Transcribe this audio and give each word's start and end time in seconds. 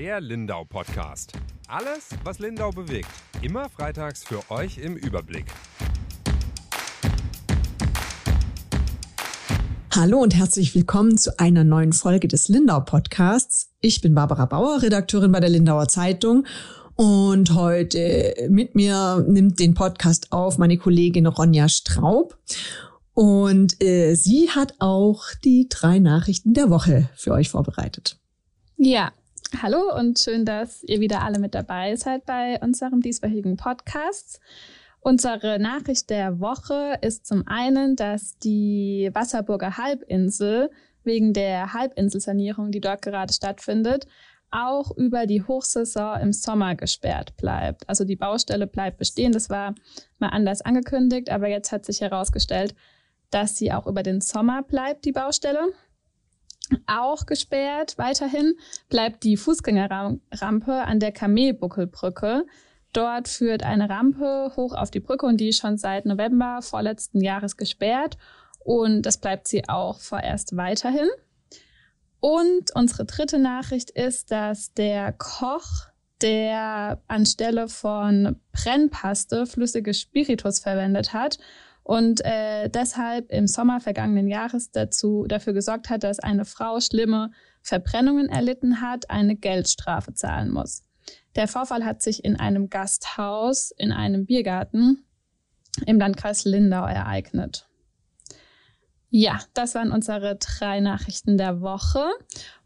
Der 0.00 0.18
Lindau 0.18 0.64
Podcast. 0.64 1.34
Alles, 1.68 2.08
was 2.24 2.38
Lindau 2.38 2.70
bewegt. 2.70 3.10
Immer 3.42 3.68
freitags 3.68 4.24
für 4.24 4.50
euch 4.50 4.78
im 4.78 4.96
Überblick. 4.96 5.44
Hallo 9.94 10.20
und 10.20 10.34
herzlich 10.34 10.74
willkommen 10.74 11.18
zu 11.18 11.38
einer 11.38 11.64
neuen 11.64 11.92
Folge 11.92 12.28
des 12.28 12.48
Lindau 12.48 12.80
Podcasts. 12.80 13.74
Ich 13.82 14.00
bin 14.00 14.14
Barbara 14.14 14.46
Bauer, 14.46 14.80
Redakteurin 14.80 15.32
bei 15.32 15.40
der 15.40 15.50
Lindauer 15.50 15.86
Zeitung. 15.86 16.46
Und 16.96 17.54
heute 17.54 18.34
mit 18.48 18.74
mir 18.74 19.22
nimmt 19.28 19.60
den 19.60 19.74
Podcast 19.74 20.32
auf 20.32 20.56
meine 20.56 20.78
Kollegin 20.78 21.26
Ronja 21.26 21.68
Straub. 21.68 22.38
Und 23.12 23.82
äh, 23.82 24.14
sie 24.14 24.48
hat 24.48 24.76
auch 24.78 25.24
die 25.44 25.66
drei 25.68 25.98
Nachrichten 25.98 26.54
der 26.54 26.70
Woche 26.70 27.10
für 27.16 27.32
euch 27.32 27.50
vorbereitet. 27.50 28.16
Ja, 28.78 29.12
hallo 29.62 29.94
und 29.96 30.18
schön, 30.18 30.44
dass 30.44 30.82
ihr 30.84 31.00
wieder 31.00 31.22
alle 31.22 31.38
mit 31.38 31.54
dabei 31.54 31.96
seid 31.96 32.24
bei 32.24 32.58
unserem 32.60 33.00
dieswöchigen 33.00 33.56
Podcast. 33.56 34.40
Unsere 35.00 35.58
Nachricht 35.58 36.10
der 36.10 36.40
Woche 36.40 36.98
ist 37.00 37.26
zum 37.26 37.46
einen, 37.46 37.96
dass 37.96 38.38
die 38.38 39.10
Wasserburger 39.12 39.76
Halbinsel 39.76 40.70
wegen 41.04 41.32
der 41.32 41.72
Halbinselsanierung, 41.72 42.70
die 42.70 42.80
dort 42.80 43.02
gerade 43.02 43.32
stattfindet, 43.32 44.06
auch 44.50 44.96
über 44.96 45.26
die 45.26 45.42
Hochsaison 45.42 46.20
im 46.20 46.32
Sommer 46.32 46.74
gesperrt 46.74 47.36
bleibt. 47.36 47.88
Also 47.88 48.04
die 48.04 48.16
Baustelle 48.16 48.66
bleibt 48.66 48.98
bestehen. 48.98 49.32
Das 49.32 49.48
war 49.48 49.74
mal 50.18 50.28
anders 50.28 50.60
angekündigt, 50.60 51.30
aber 51.30 51.48
jetzt 51.48 51.72
hat 51.72 51.84
sich 51.84 52.00
herausgestellt, 52.00 52.74
dass 53.30 53.56
sie 53.56 53.72
auch 53.72 53.86
über 53.86 54.02
den 54.02 54.20
Sommer 54.20 54.62
bleibt, 54.62 55.04
die 55.04 55.12
Baustelle 55.12 55.72
auch 56.86 57.26
gesperrt. 57.26 57.98
Weiterhin 57.98 58.54
bleibt 58.88 59.24
die 59.24 59.36
Fußgängerrampe 59.36 60.72
an 60.72 61.00
der 61.00 61.12
Kamelbuckelbrücke. 61.12 62.46
Dort 62.92 63.28
führt 63.28 63.62
eine 63.62 63.88
Rampe 63.88 64.52
hoch 64.56 64.74
auf 64.74 64.90
die 64.90 65.00
Brücke 65.00 65.26
und 65.26 65.38
die 65.38 65.50
ist 65.50 65.60
schon 65.60 65.78
seit 65.78 66.06
November 66.06 66.60
vorletzten 66.62 67.20
Jahres 67.20 67.56
gesperrt. 67.56 68.18
Und 68.64 69.02
das 69.02 69.18
bleibt 69.18 69.48
sie 69.48 69.68
auch 69.68 70.00
vorerst 70.00 70.56
weiterhin. 70.56 71.08
Und 72.20 72.74
unsere 72.74 73.06
dritte 73.06 73.38
Nachricht 73.38 73.90
ist, 73.90 74.30
dass 74.30 74.74
der 74.74 75.12
Koch, 75.12 75.88
der 76.20 77.00
anstelle 77.08 77.68
von 77.68 78.36
Brennpaste 78.52 79.46
flüssige 79.46 79.94
Spiritus 79.94 80.60
verwendet 80.60 81.14
hat, 81.14 81.38
und 81.90 82.24
äh, 82.24 82.70
deshalb 82.70 83.32
im 83.32 83.48
Sommer 83.48 83.80
vergangenen 83.80 84.28
Jahres 84.28 84.70
dazu 84.70 85.24
dafür 85.26 85.54
gesorgt 85.54 85.90
hat, 85.90 86.04
dass 86.04 86.20
eine 86.20 86.44
Frau 86.44 86.78
schlimme 86.78 87.32
Verbrennungen 87.62 88.28
erlitten 88.28 88.80
hat, 88.80 89.10
eine 89.10 89.34
Geldstrafe 89.34 90.14
zahlen 90.14 90.52
muss. 90.52 90.84
Der 91.34 91.48
Vorfall 91.48 91.84
hat 91.84 92.00
sich 92.00 92.24
in 92.24 92.38
einem 92.38 92.70
Gasthaus 92.70 93.72
in 93.76 93.90
einem 93.90 94.24
Biergarten 94.24 95.04
im 95.84 95.98
Landkreis 95.98 96.44
Lindau 96.44 96.86
ereignet. 96.86 97.66
Ja, 99.08 99.40
das 99.54 99.74
waren 99.74 99.90
unsere 99.90 100.36
drei 100.36 100.78
Nachrichten 100.78 101.38
der 101.38 101.60
Woche. 101.60 102.04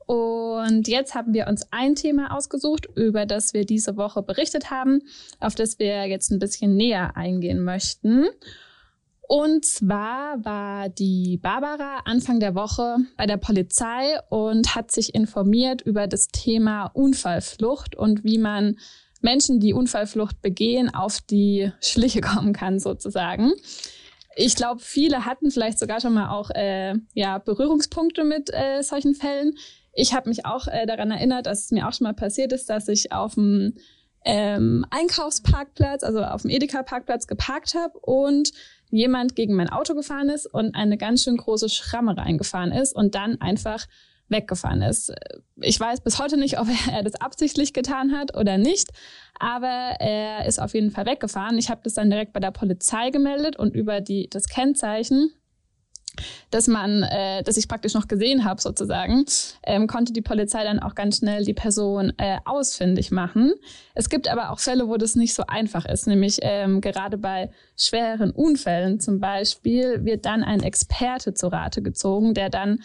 Und 0.04 0.86
jetzt 0.86 1.14
haben 1.14 1.32
wir 1.32 1.46
uns 1.46 1.66
ein 1.70 1.94
Thema 1.94 2.36
ausgesucht, 2.36 2.88
über 2.94 3.24
das 3.24 3.54
wir 3.54 3.64
diese 3.64 3.96
Woche 3.96 4.22
berichtet 4.22 4.70
haben, 4.70 5.00
auf 5.40 5.54
das 5.54 5.78
wir 5.78 6.04
jetzt 6.08 6.30
ein 6.30 6.38
bisschen 6.38 6.76
näher 6.76 7.16
eingehen 7.16 7.64
möchten. 7.64 8.26
Und 9.26 9.64
zwar 9.64 10.44
war 10.44 10.88
die 10.90 11.38
Barbara 11.38 12.00
Anfang 12.04 12.40
der 12.40 12.54
Woche 12.54 12.98
bei 13.16 13.26
der 13.26 13.38
Polizei 13.38 14.18
und 14.28 14.74
hat 14.74 14.90
sich 14.90 15.14
informiert 15.14 15.80
über 15.82 16.06
das 16.06 16.28
Thema 16.28 16.86
Unfallflucht 16.92 17.96
und 17.96 18.22
wie 18.24 18.38
man 18.38 18.76
Menschen, 19.22 19.58
die 19.58 19.72
Unfallflucht 19.72 20.42
begehen, 20.42 20.94
auf 20.94 21.20
die 21.22 21.72
Schliche 21.80 22.20
kommen 22.20 22.52
kann 22.52 22.78
sozusagen. 22.78 23.52
Ich 24.36 24.56
glaube, 24.56 24.80
viele 24.80 25.24
hatten 25.24 25.50
vielleicht 25.50 25.78
sogar 25.78 26.00
schon 26.00 26.12
mal 26.12 26.28
auch 26.28 26.50
äh, 26.50 26.94
ja, 27.14 27.38
Berührungspunkte 27.38 28.24
mit 28.24 28.50
äh, 28.52 28.82
solchen 28.82 29.14
Fällen. 29.14 29.54
Ich 29.94 30.12
habe 30.12 30.28
mich 30.28 30.44
auch 30.44 30.66
äh, 30.66 30.86
daran 30.86 31.10
erinnert, 31.10 31.46
dass 31.46 31.64
es 31.64 31.70
mir 31.70 31.88
auch 31.88 31.92
schon 31.94 32.04
mal 32.04 32.14
passiert 32.14 32.52
ist, 32.52 32.68
dass 32.68 32.88
ich 32.88 33.12
auf 33.12 33.34
dem 33.34 33.74
ähm, 34.24 34.84
Einkaufsparkplatz, 34.90 36.02
also 36.02 36.22
auf 36.22 36.42
dem 36.42 36.50
Edeka-Parkplatz 36.50 37.26
geparkt 37.26 37.74
habe 37.74 37.98
und 38.00 38.52
jemand 38.94 39.34
gegen 39.34 39.54
mein 39.54 39.68
Auto 39.68 39.94
gefahren 39.94 40.28
ist 40.28 40.46
und 40.46 40.74
eine 40.74 40.96
ganz 40.96 41.24
schön 41.24 41.36
große 41.36 41.68
Schramme 41.68 42.16
reingefahren 42.16 42.72
ist 42.72 42.94
und 42.94 43.14
dann 43.14 43.40
einfach 43.40 43.86
weggefahren 44.28 44.82
ist. 44.82 45.12
Ich 45.60 45.78
weiß 45.78 46.00
bis 46.00 46.18
heute 46.18 46.36
nicht, 46.36 46.58
ob 46.58 46.68
er 46.90 47.02
das 47.02 47.16
absichtlich 47.16 47.72
getan 47.72 48.16
hat 48.16 48.36
oder 48.36 48.56
nicht, 48.56 48.90
aber 49.38 49.96
er 49.98 50.46
ist 50.46 50.60
auf 50.60 50.74
jeden 50.74 50.90
Fall 50.90 51.06
weggefahren. 51.06 51.58
Ich 51.58 51.70
habe 51.70 51.80
das 51.84 51.94
dann 51.94 52.10
direkt 52.10 52.32
bei 52.32 52.40
der 52.40 52.52
Polizei 52.52 53.10
gemeldet 53.10 53.56
und 53.56 53.74
über 53.74 54.00
die, 54.00 54.28
das 54.30 54.46
Kennzeichen 54.46 55.32
dass 56.50 56.68
man, 56.68 57.02
äh, 57.02 57.42
dass 57.42 57.56
ich 57.56 57.68
praktisch 57.68 57.94
noch 57.94 58.08
gesehen 58.08 58.44
habe 58.44 58.60
sozusagen, 58.60 59.24
ähm, 59.64 59.86
konnte 59.86 60.12
die 60.12 60.22
Polizei 60.22 60.64
dann 60.64 60.78
auch 60.78 60.94
ganz 60.94 61.18
schnell 61.18 61.44
die 61.44 61.54
Person 61.54 62.12
äh, 62.18 62.38
ausfindig 62.44 63.10
machen. 63.10 63.54
Es 63.94 64.08
gibt 64.08 64.28
aber 64.28 64.50
auch 64.50 64.58
Fälle, 64.58 64.88
wo 64.88 64.96
das 64.96 65.14
nicht 65.14 65.34
so 65.34 65.44
einfach 65.46 65.86
ist, 65.86 66.06
nämlich 66.06 66.38
ähm, 66.42 66.80
gerade 66.80 67.18
bei 67.18 67.50
schweren 67.76 68.30
Unfällen 68.30 69.00
zum 69.00 69.20
Beispiel 69.20 70.04
wird 70.04 70.26
dann 70.26 70.44
ein 70.44 70.62
Experte 70.62 71.34
zu 71.34 71.48
Rate 71.48 71.82
gezogen, 71.82 72.34
der 72.34 72.50
dann 72.50 72.80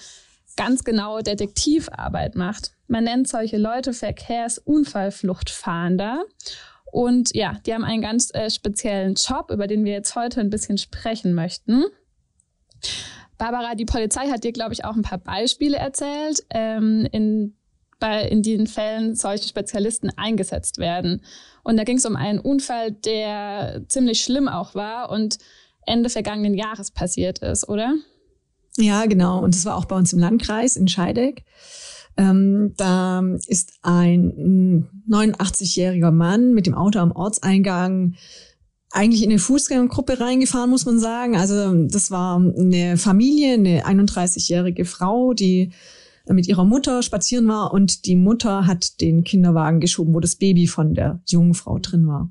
ganz 0.57 0.83
genau 0.83 1.21
Detektivarbeit 1.21 2.35
macht. 2.35 2.73
Man 2.87 3.05
nennt 3.05 3.27
solche 3.27 3.57
Leute 3.57 3.93
Verkehrsunfallfluchtfahnder. 3.93 6.23
Und 6.91 7.35
ja, 7.35 7.57
die 7.65 7.73
haben 7.73 7.85
einen 7.85 8.01
ganz 8.01 8.33
äh, 8.33 8.49
speziellen 8.49 9.13
Job, 9.13 9.51
über 9.51 9.67
den 9.67 9.85
wir 9.85 9.93
jetzt 9.93 10.15
heute 10.15 10.41
ein 10.41 10.49
bisschen 10.49 10.77
sprechen 10.77 11.33
möchten. 11.33 11.85
Barbara, 13.37 13.75
die 13.75 13.85
Polizei 13.85 14.27
hat 14.29 14.43
dir, 14.43 14.51
glaube 14.51 14.73
ich, 14.73 14.83
auch 14.85 14.95
ein 14.95 15.01
paar 15.01 15.17
Beispiele 15.17 15.77
erzählt, 15.77 16.43
ähm, 16.49 17.07
in, 17.11 17.55
bei, 17.99 18.23
in 18.23 18.43
denen 18.43 18.67
Fällen 18.67 19.15
solche 19.15 19.47
Spezialisten 19.47 20.11
eingesetzt 20.17 20.77
werden. 20.77 21.21
Und 21.63 21.77
da 21.77 21.83
ging 21.83 21.97
es 21.97 22.05
um 22.05 22.15
einen 22.15 22.39
Unfall, 22.39 22.91
der 22.91 23.81
ziemlich 23.87 24.21
schlimm 24.21 24.47
auch 24.47 24.75
war 24.75 25.09
und 25.09 25.37
Ende 25.85 26.09
vergangenen 26.09 26.53
Jahres 26.53 26.91
passiert 26.91 27.39
ist, 27.39 27.67
oder? 27.67 27.95
Ja, 28.77 29.05
genau. 29.05 29.41
Und 29.41 29.55
das 29.55 29.65
war 29.65 29.75
auch 29.77 29.85
bei 29.85 29.95
uns 29.95 30.13
im 30.13 30.19
Landkreis 30.19 30.75
in 30.75 30.87
Scheideck. 30.87 31.45
Ähm, 32.17 32.73
da 32.77 33.23
ist 33.47 33.73
ein 33.81 34.89
89-jähriger 35.09 36.11
Mann 36.11 36.53
mit 36.53 36.65
dem 36.65 36.75
Auto 36.75 36.99
am 36.99 37.11
Ortseingang 37.11 38.15
eigentlich 38.91 39.23
in 39.23 39.29
eine 39.29 39.39
Fußgängergruppe 39.39 40.19
reingefahren, 40.19 40.69
muss 40.69 40.85
man 40.85 40.99
sagen. 40.99 41.35
Also 41.35 41.73
das 41.85 42.11
war 42.11 42.37
eine 42.37 42.97
Familie, 42.97 43.53
eine 43.53 43.85
31-jährige 43.85 44.85
Frau, 44.85 45.33
die 45.33 45.71
mit 46.27 46.47
ihrer 46.47 46.65
Mutter 46.65 47.01
spazieren 47.01 47.47
war 47.47 47.73
und 47.73 48.05
die 48.05 48.15
Mutter 48.15 48.67
hat 48.67 49.01
den 49.01 49.23
Kinderwagen 49.23 49.79
geschoben, 49.79 50.13
wo 50.13 50.19
das 50.19 50.35
Baby 50.35 50.67
von 50.67 50.93
der 50.93 51.21
jungen 51.27 51.53
Frau 51.53 51.79
drin 51.79 52.07
war. 52.07 52.29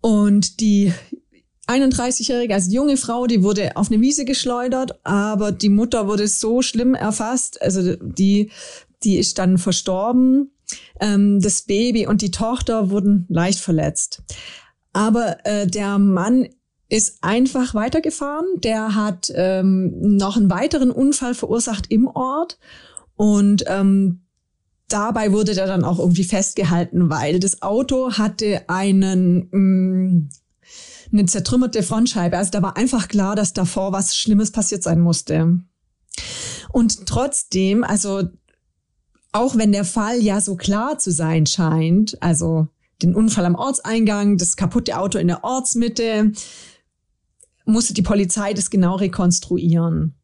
Und 0.00 0.60
die 0.60 0.92
31-jährige, 1.66 2.54
also 2.54 2.70
junge 2.70 2.96
Frau, 2.96 3.26
die 3.26 3.42
wurde 3.42 3.76
auf 3.76 3.90
eine 3.90 4.00
Wiese 4.00 4.24
geschleudert, 4.24 4.98
aber 5.04 5.52
die 5.52 5.68
Mutter 5.68 6.06
wurde 6.08 6.28
so 6.28 6.62
schlimm 6.62 6.94
erfasst, 6.94 7.60
also 7.60 7.96
die, 7.96 8.50
die 9.02 9.18
ist 9.18 9.38
dann 9.38 9.58
verstorben. 9.58 10.52
Ähm, 11.00 11.40
das 11.40 11.62
Baby 11.62 12.06
und 12.06 12.22
die 12.22 12.30
Tochter 12.30 12.90
wurden 12.90 13.26
leicht 13.28 13.58
verletzt. 13.58 14.22
Aber 14.98 15.46
äh, 15.46 15.68
der 15.68 15.96
Mann 16.00 16.48
ist 16.88 17.18
einfach 17.22 17.72
weitergefahren. 17.72 18.46
Der 18.56 18.96
hat 18.96 19.30
ähm, 19.32 20.16
noch 20.16 20.36
einen 20.36 20.50
weiteren 20.50 20.90
Unfall 20.90 21.34
verursacht 21.34 21.88
im 21.88 22.08
Ort 22.08 22.58
und 23.14 23.62
ähm, 23.68 24.22
dabei 24.88 25.30
wurde 25.30 25.54
der 25.54 25.68
dann 25.68 25.84
auch 25.84 26.00
irgendwie 26.00 26.24
festgehalten, 26.24 27.10
weil 27.10 27.38
das 27.38 27.62
Auto 27.62 28.14
hatte 28.14 28.68
einen 28.68 29.48
mh, 29.52 29.58
mm, 29.58 30.28
eine 31.12 31.26
zertrümmerte 31.26 31.84
Frontscheibe. 31.84 32.36
Also 32.36 32.50
da 32.50 32.60
war 32.60 32.76
einfach 32.76 33.06
klar, 33.06 33.36
dass 33.36 33.52
davor 33.52 33.92
was 33.92 34.16
Schlimmes 34.16 34.50
passiert 34.50 34.82
sein 34.82 34.98
musste. 34.98 35.60
Und 36.72 37.06
trotzdem, 37.06 37.84
also 37.84 38.24
auch 39.30 39.56
wenn 39.56 39.70
der 39.70 39.84
Fall 39.84 40.20
ja 40.20 40.40
so 40.40 40.56
klar 40.56 40.98
zu 40.98 41.12
sein 41.12 41.46
scheint, 41.46 42.20
also 42.20 42.66
den 43.02 43.14
Unfall 43.14 43.44
am 43.44 43.54
Ortseingang, 43.54 44.36
das 44.36 44.56
kaputte 44.56 44.98
Auto 44.98 45.18
in 45.18 45.28
der 45.28 45.44
Ortsmitte, 45.44 46.32
musste 47.64 47.94
die 47.94 48.02
Polizei 48.02 48.54
das 48.54 48.70
genau 48.70 48.96
rekonstruieren. 48.96 50.14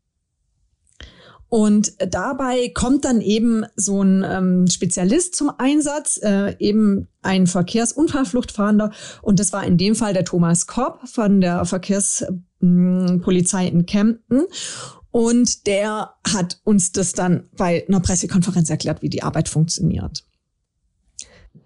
Und 1.48 1.92
dabei 2.10 2.72
kommt 2.74 3.04
dann 3.04 3.20
eben 3.20 3.64
so 3.76 4.02
ein 4.02 4.24
ähm, 4.28 4.66
Spezialist 4.66 5.36
zum 5.36 5.52
Einsatz, 5.56 6.18
äh, 6.20 6.56
eben 6.58 7.06
ein 7.22 7.46
Verkehrsunfallfluchtfahnder. 7.46 8.90
Und 9.22 9.38
das 9.38 9.52
war 9.52 9.64
in 9.64 9.78
dem 9.78 9.94
Fall 9.94 10.14
der 10.14 10.24
Thomas 10.24 10.66
Kopp 10.66 11.08
von 11.08 11.40
der 11.40 11.64
Verkehrspolizei 11.64 13.68
in 13.68 13.86
Kempten. 13.86 14.46
Und 15.12 15.68
der 15.68 16.14
hat 16.26 16.60
uns 16.64 16.90
das 16.90 17.12
dann 17.12 17.48
bei 17.56 17.86
einer 17.86 18.00
Pressekonferenz 18.00 18.68
erklärt, 18.68 19.00
wie 19.02 19.10
die 19.10 19.22
Arbeit 19.22 19.48
funktioniert. 19.48 20.23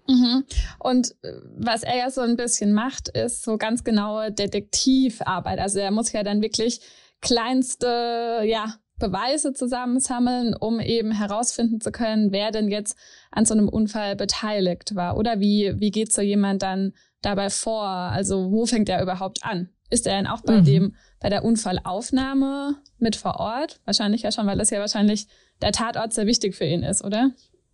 Mhm. 0.09 0.43
Und 0.79 1.11
äh, 1.21 1.33
was 1.57 1.83
er 1.83 1.97
ja 1.97 2.09
so 2.09 2.21
ein 2.21 2.35
bisschen 2.35 2.73
macht, 2.73 3.09
ist 3.09 3.43
so 3.43 3.57
ganz 3.57 3.83
genaue 3.83 4.31
Detektivarbeit. 4.31 5.59
Also 5.59 5.79
er 5.79 5.91
muss 5.91 6.11
ja 6.11 6.23
dann 6.23 6.41
wirklich 6.41 6.81
kleinste, 7.21 8.41
ja, 8.45 8.75
Beweise 8.97 9.53
zusammensammeln, 9.53 10.53
um 10.53 10.81
eben 10.81 11.11
herausfinden 11.11 11.79
zu 11.79 11.91
können, 11.91 12.33
wer 12.33 12.51
denn 12.51 12.69
jetzt 12.69 12.97
an 13.31 13.45
so 13.45 13.53
einem 13.53 13.69
Unfall 13.69 14.15
beteiligt 14.17 14.93
war. 14.93 15.15
Oder 15.15 15.39
wie, 15.39 15.73
wie 15.79 15.91
geht 15.91 16.11
so 16.11 16.21
jemand 16.21 16.61
dann 16.61 16.91
dabei 17.21 17.49
vor? 17.49 17.85
Also 17.85 18.51
wo 18.51 18.65
fängt 18.65 18.89
er 18.89 19.01
überhaupt 19.01 19.43
an? 19.43 19.69
Ist 19.89 20.05
er 20.05 20.17
denn 20.17 20.27
auch 20.27 20.41
bei 20.41 20.57
mhm. 20.57 20.65
dem, 20.65 20.95
bei 21.19 21.29
der 21.29 21.45
Unfallaufnahme 21.45 22.75
mit 22.97 23.15
vor 23.15 23.39
Ort? 23.39 23.79
Wahrscheinlich 23.85 24.21
ja 24.21 24.31
schon, 24.31 24.45
weil 24.45 24.57
das 24.57 24.69
ja 24.69 24.79
wahrscheinlich 24.79 25.27
der 25.61 25.71
Tatort 25.71 26.13
sehr 26.13 26.27
wichtig 26.27 26.55
für 26.55 26.65
ihn 26.65 26.83
ist, 26.83 27.03
oder? 27.03 27.31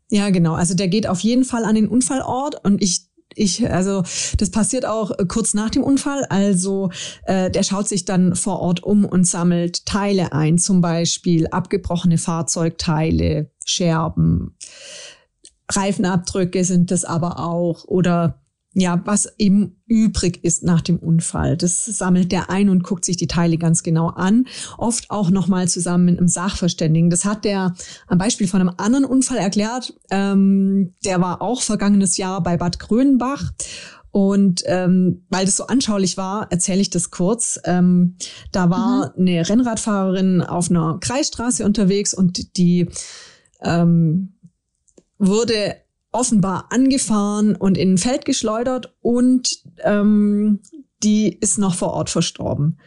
Ja, 0.10 0.30
genau. 0.30 0.54
Also 0.54 0.76
der 0.76 0.88
geht 0.88 1.08
auf 1.08 1.20
jeden 1.22 1.46
Fall 1.46 1.66
an 1.66 1.76
den 1.76 1.88
Unfallort 1.88 2.64
und 2.64 2.82
ich 2.82 3.08
ich, 3.38 3.70
also 3.70 4.04
das 4.38 4.50
passiert 4.50 4.86
auch 4.86 5.12
äh, 5.12 5.26
kurz 5.26 5.54
nach 5.54 5.70
dem 5.70 5.84
Unfall. 5.84 6.26
Also 6.30 6.90
äh, 7.26 7.52
der 7.52 7.64
schaut 7.64 7.88
sich 7.88 8.06
dann 8.06 8.36
vor 8.36 8.60
Ort 8.60 8.84
um 8.84 9.04
und 9.04 9.28
sammelt 9.28 9.86
Teile 9.86 10.32
ein, 10.32 10.58
zum 10.58 10.80
Beispiel 10.80 11.48
abgebrochene 11.48 12.18
Fahrzeugteile, 12.18 13.52
Scherben, 13.66 14.56
Reifenabdrücke 15.70 16.64
sind 16.64 16.92
das 16.92 17.06
aber 17.06 17.40
auch 17.40 17.86
oder 17.86 18.45
ja, 18.78 19.02
was 19.06 19.34
eben 19.38 19.78
übrig 19.88 20.44
ist 20.44 20.64
nach 20.64 20.82
dem 20.82 21.00
Unfall. 21.00 21.56
Das 21.56 21.86
sammelt 21.86 22.34
der 22.34 22.50
ein 22.50 22.68
und 22.68 22.84
guckt 22.84 23.06
sich 23.06 23.16
die 23.16 23.28
Teile 23.28 23.58
ganz 23.58 23.84
genau 23.84 24.10
an. 24.10 24.48
Oft 24.78 25.10
auch 25.12 25.30
nochmal 25.30 25.70
zusammen 25.70 26.06
mit 26.06 26.20
einem 26.20 26.28
Sachverständigen. 26.28 27.10
Das 27.10 27.24
hat 27.24 27.46
der 27.46 27.74
am 28.08 28.18
Beispiel 28.18 28.50
von 28.50 28.60
einem 28.60 28.74
anderen 28.76 29.06
Unfall 29.06 29.38
erklärt. 29.38 29.98
Ähm, 30.12 30.94
der 31.06 31.22
war 31.22 31.42
auch 31.42 31.62
vergangenes 31.62 32.18
Jahr 32.18 32.44
bei 32.44 32.58
Bad 32.58 32.78
Grönbach. 32.80 33.54
Und 34.12 34.64
ähm, 34.66 35.26
weil 35.30 35.46
das 35.46 35.56
so 35.56 35.68
anschaulich 35.68 36.18
war, 36.18 36.52
erzähle 36.52 36.82
ich 36.82 36.90
das 36.90 37.12
kurz. 37.12 37.60
Ähm, 37.64 38.18
da 38.52 38.70
war 38.70 39.14
mhm. 39.16 39.28
eine 39.28 39.48
Rennradfahrerin 39.48 40.42
auf 40.42 40.70
einer 40.70 40.98
Kreisstraße 41.00 41.64
unterwegs 41.64 42.14
und 42.14 42.58
die 42.58 42.90
ähm, 43.62 44.34
wurde 45.18 45.78
offenbar 46.16 46.68
angefahren 46.72 47.56
und 47.56 47.78
in 47.78 47.94
ein 47.94 47.98
Feld 47.98 48.26
geschleudert 48.26 48.96
und 49.02 49.60
ähm, 49.84 50.62
die 51.04 51.38
ist 51.40 51.58
noch 51.58 51.76
vor 51.76 51.94
Ort 51.94 52.10
verstorben. 52.10 52.80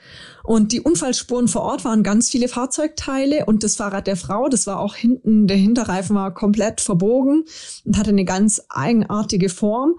Und 0.43 0.73
die 0.73 0.81
Unfallspuren 0.81 1.47
vor 1.47 1.63
Ort 1.63 1.85
waren 1.85 2.03
ganz 2.03 2.31
viele 2.31 2.49
Fahrzeugteile 2.49 3.45
und 3.45 3.63
das 3.63 3.77
Fahrrad 3.77 4.07
der 4.07 4.17
Frau, 4.17 4.49
das 4.49 4.67
war 4.67 4.81
auch 4.81 4.97
hinten, 4.97 5.47
der 5.47 5.59
Hinterreifen 5.59 6.17
war 6.17 6.33
komplett 6.33 6.81
verbogen 6.81 7.45
und 7.85 7.99
hatte 7.99 8.11
eine 8.11 8.25
ganz 8.25 8.63
eigenartige 8.69 9.51
Form. 9.51 9.95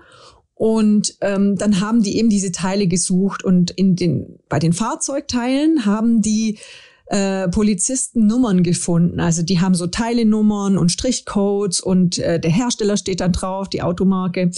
Und 0.56 1.16
ähm, 1.22 1.56
dann 1.56 1.80
haben 1.80 2.04
die 2.04 2.18
eben 2.18 2.30
diese 2.30 2.52
Teile 2.52 2.88
gesucht 2.88 3.46
und 3.46 3.72
in 3.72 3.96
den, 3.96 4.40
bei 4.50 4.60
den 4.60 4.74
Fahrzeugteilen 4.74 5.86
haben 5.86 6.22
die 6.22 6.58
äh, 7.10 7.48
Polizisten 7.50 8.28
Nummern 8.28 8.64
gefunden. 8.64 9.20
Also 9.20 9.42
die 9.42 9.60
haben 9.60 9.76
so 9.76 9.88
Teilenummern 9.88 10.78
und 10.78 10.92
Strichcodes 10.92 11.82
und 11.82 12.20
äh, 12.20 12.40
der 12.40 12.52
Hersteller 12.52 12.98
steht 12.98 13.22
dann 13.22 13.32
drauf, 13.32 13.68
die 13.68 13.82
Automarke. 13.82 14.52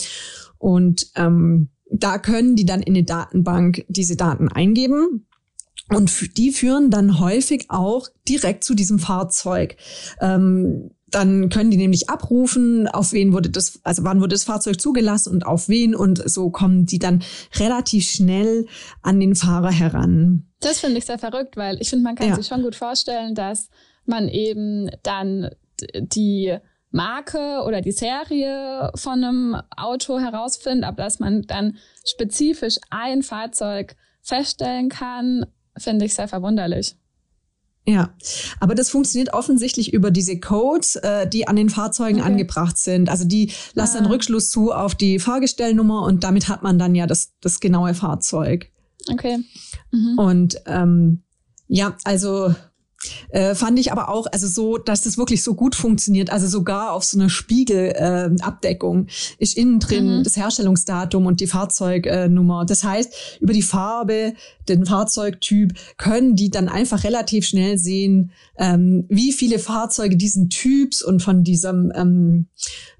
Und 0.58 1.08
ähm, 1.16 1.70
da 1.90 2.18
können 2.18 2.56
die 2.56 2.66
dann 2.66 2.82
in 2.82 2.94
eine 2.94 3.04
Datenbank 3.04 3.86
diese 3.88 4.16
Daten 4.16 4.50
eingeben. 4.50 5.28
Und 5.90 6.38
die 6.38 6.52
führen 6.52 6.90
dann 6.90 7.20
häufig 7.20 7.66
auch 7.70 8.08
direkt 8.28 8.64
zu 8.64 8.76
diesem 8.76 9.00
Fahrzeug. 9.00 9.76
Ähm, 10.22 10.92
dann 11.12 11.50
können 11.50 11.72
die 11.72 11.78
nämlich 11.78 12.10
abrufen, 12.10 12.88
auf 12.88 13.14
wen 13.14 13.34
wurde 13.34 13.50
das, 13.50 13.80
also 13.84 14.04
wann 14.04 14.20
wurde 14.20 14.36
das 14.36 14.44
Fahrzeug 14.44 14.80
zugelassen 14.80 15.32
und 15.34 15.46
auf 15.46 15.70
wen 15.70 15.96
und 15.96 16.30
so 16.30 16.50
kommen 16.50 16.86
die 16.86 17.00
dann 17.00 17.24
relativ 17.56 18.10
schnell 18.10 18.66
an 19.02 19.20
den 19.20 19.36
Fahrer 19.36 19.72
heran. 19.72 20.48
Das 20.62 20.80
finde 20.80 20.98
ich 20.98 21.06
sehr 21.06 21.20
verrückt, 21.20 21.58
weil 21.58 21.82
ich 21.82 21.90
finde, 21.90 22.04
man 22.04 22.16
kann 22.16 22.30
ja. 22.30 22.36
sich 22.36 22.48
schon 22.48 22.64
gut 22.64 22.76
vorstellen, 22.76 23.36
dass 23.36 23.70
man 24.06 24.28
eben 24.28 24.90
dann 25.04 25.50
die 25.94 26.58
Marke 26.92 27.64
oder 27.66 27.82
die 27.82 27.92
Serie 27.92 28.92
von 28.96 29.24
einem 29.24 29.62
Auto 29.76 30.20
herausfindet, 30.20 30.86
aber 30.86 31.04
dass 31.04 31.20
man 31.20 31.44
dann 31.44 31.78
spezifisch 32.06 32.78
ein 32.90 33.24
Fahrzeug 33.24 33.96
feststellen 34.22 34.90
kann, 34.90 35.46
finde 35.78 36.06
ich 36.06 36.14
sehr 36.14 36.28
verwunderlich. 36.28 36.96
Ja, 37.86 38.14
aber 38.60 38.76
das 38.76 38.92
funktioniert 38.92 39.34
offensichtlich 39.34 39.92
über 39.92 40.12
diese 40.12 40.40
Codes, 40.40 40.98
äh, 40.98 41.28
die 41.28 41.48
an 41.48 41.56
den 41.56 41.70
Fahrzeugen 41.70 42.20
okay. 42.20 42.30
angebracht 42.30 42.78
sind. 42.78 43.10
Also 43.10 43.26
die 43.26 43.52
lassen 43.74 43.98
ah. 43.98 44.02
dann 44.02 44.12
Rückschluss 44.12 44.52
zu 44.52 44.72
auf 44.72 44.94
die 44.94 45.18
Fahrgestellnummer 45.18 46.04
und 46.04 46.24
damit 46.24 46.48
hat 46.48 46.62
man 46.62 46.78
dann 46.78 46.94
ja 46.94 47.08
das, 47.08 47.32
das 47.42 47.60
genaue 47.60 47.96
Fahrzeug. 47.96 48.70
Okay. 49.12 49.40
Mhm. 49.92 50.20
Und 50.20 50.62
ähm, 50.68 51.24
ja, 51.68 51.98
also 52.04 52.54
äh, 53.30 53.56
fand 53.56 53.80
ich 53.80 53.92
aber 53.92 54.10
auch, 54.10 54.28
also 54.32 54.48
so, 54.48 54.78
dass 54.78 55.02
das 55.02 55.18
wirklich 55.18 55.44
so 55.44 55.56
gut 55.56 55.76
funktioniert. 55.76 56.30
Also 56.30 56.48
sogar 56.48 56.94
auf 56.94 57.04
so 57.04 57.18
einer 57.18 57.30
Spiegelabdeckung 57.30 59.08
äh, 59.08 59.12
ist 59.40 59.58
innen 59.58 59.80
drin 59.80 60.20
mhm. 60.20 60.24
das 60.24 60.38
Herstellungsdatum 60.38 61.26
und 61.26 61.40
die 61.40 61.48
Fahrzeugnummer. 61.48 62.66
Das 62.66 62.84
heißt, 62.84 63.40
über 63.40 63.54
die 63.54 63.62
Farbe, 63.62 64.34
den 64.68 64.86
Fahrzeugtyp 64.86 65.74
können 65.98 66.36
die 66.36 66.50
dann 66.50 66.70
einfach 66.70 67.04
relativ 67.04 67.46
schnell 67.46 67.78
sehen, 67.78 68.32
ähm, 68.58 69.06
wie 69.10 69.32
viele 69.32 69.60
Fahrzeuge 69.60 70.18
diesen 70.18 70.50
Typs 70.50 71.02
und 71.02 71.22
von 71.22 71.44
diesem 71.44 71.92
ähm, 71.96 72.48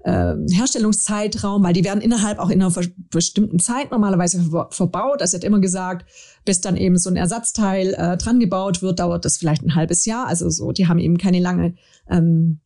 äh, 0.04 0.34
Herstellungszeitraum, 0.50 1.62
weil 1.62 1.72
die 1.72 1.84
werden 1.84 2.00
innerhalb 2.00 2.38
auch 2.38 2.50
in 2.50 2.62
einer 2.62 2.72
bestimmten 3.10 3.58
Zeit 3.58 3.90
normalerweise 3.90 4.42
verbaut. 4.70 5.20
Also 5.20 5.36
er 5.36 5.40
hat 5.40 5.44
immer 5.44 5.60
gesagt, 5.60 6.06
bis 6.44 6.60
dann 6.60 6.76
eben 6.76 6.98
so 6.98 7.10
ein 7.10 7.16
Ersatzteil 7.16 7.94
äh, 7.94 8.16
dran 8.16 8.40
gebaut 8.40 8.82
wird, 8.82 8.98
dauert 8.98 9.24
das 9.24 9.38
vielleicht 9.38 9.62
ein 9.62 9.74
halbes 9.74 10.04
Jahr. 10.04 10.26
Also 10.26 10.50
so, 10.50 10.72
die 10.72 10.88
haben 10.88 10.98
eben 10.98 11.18
keine 11.18 11.40
lange 11.40 11.74
ähm, 12.08 12.60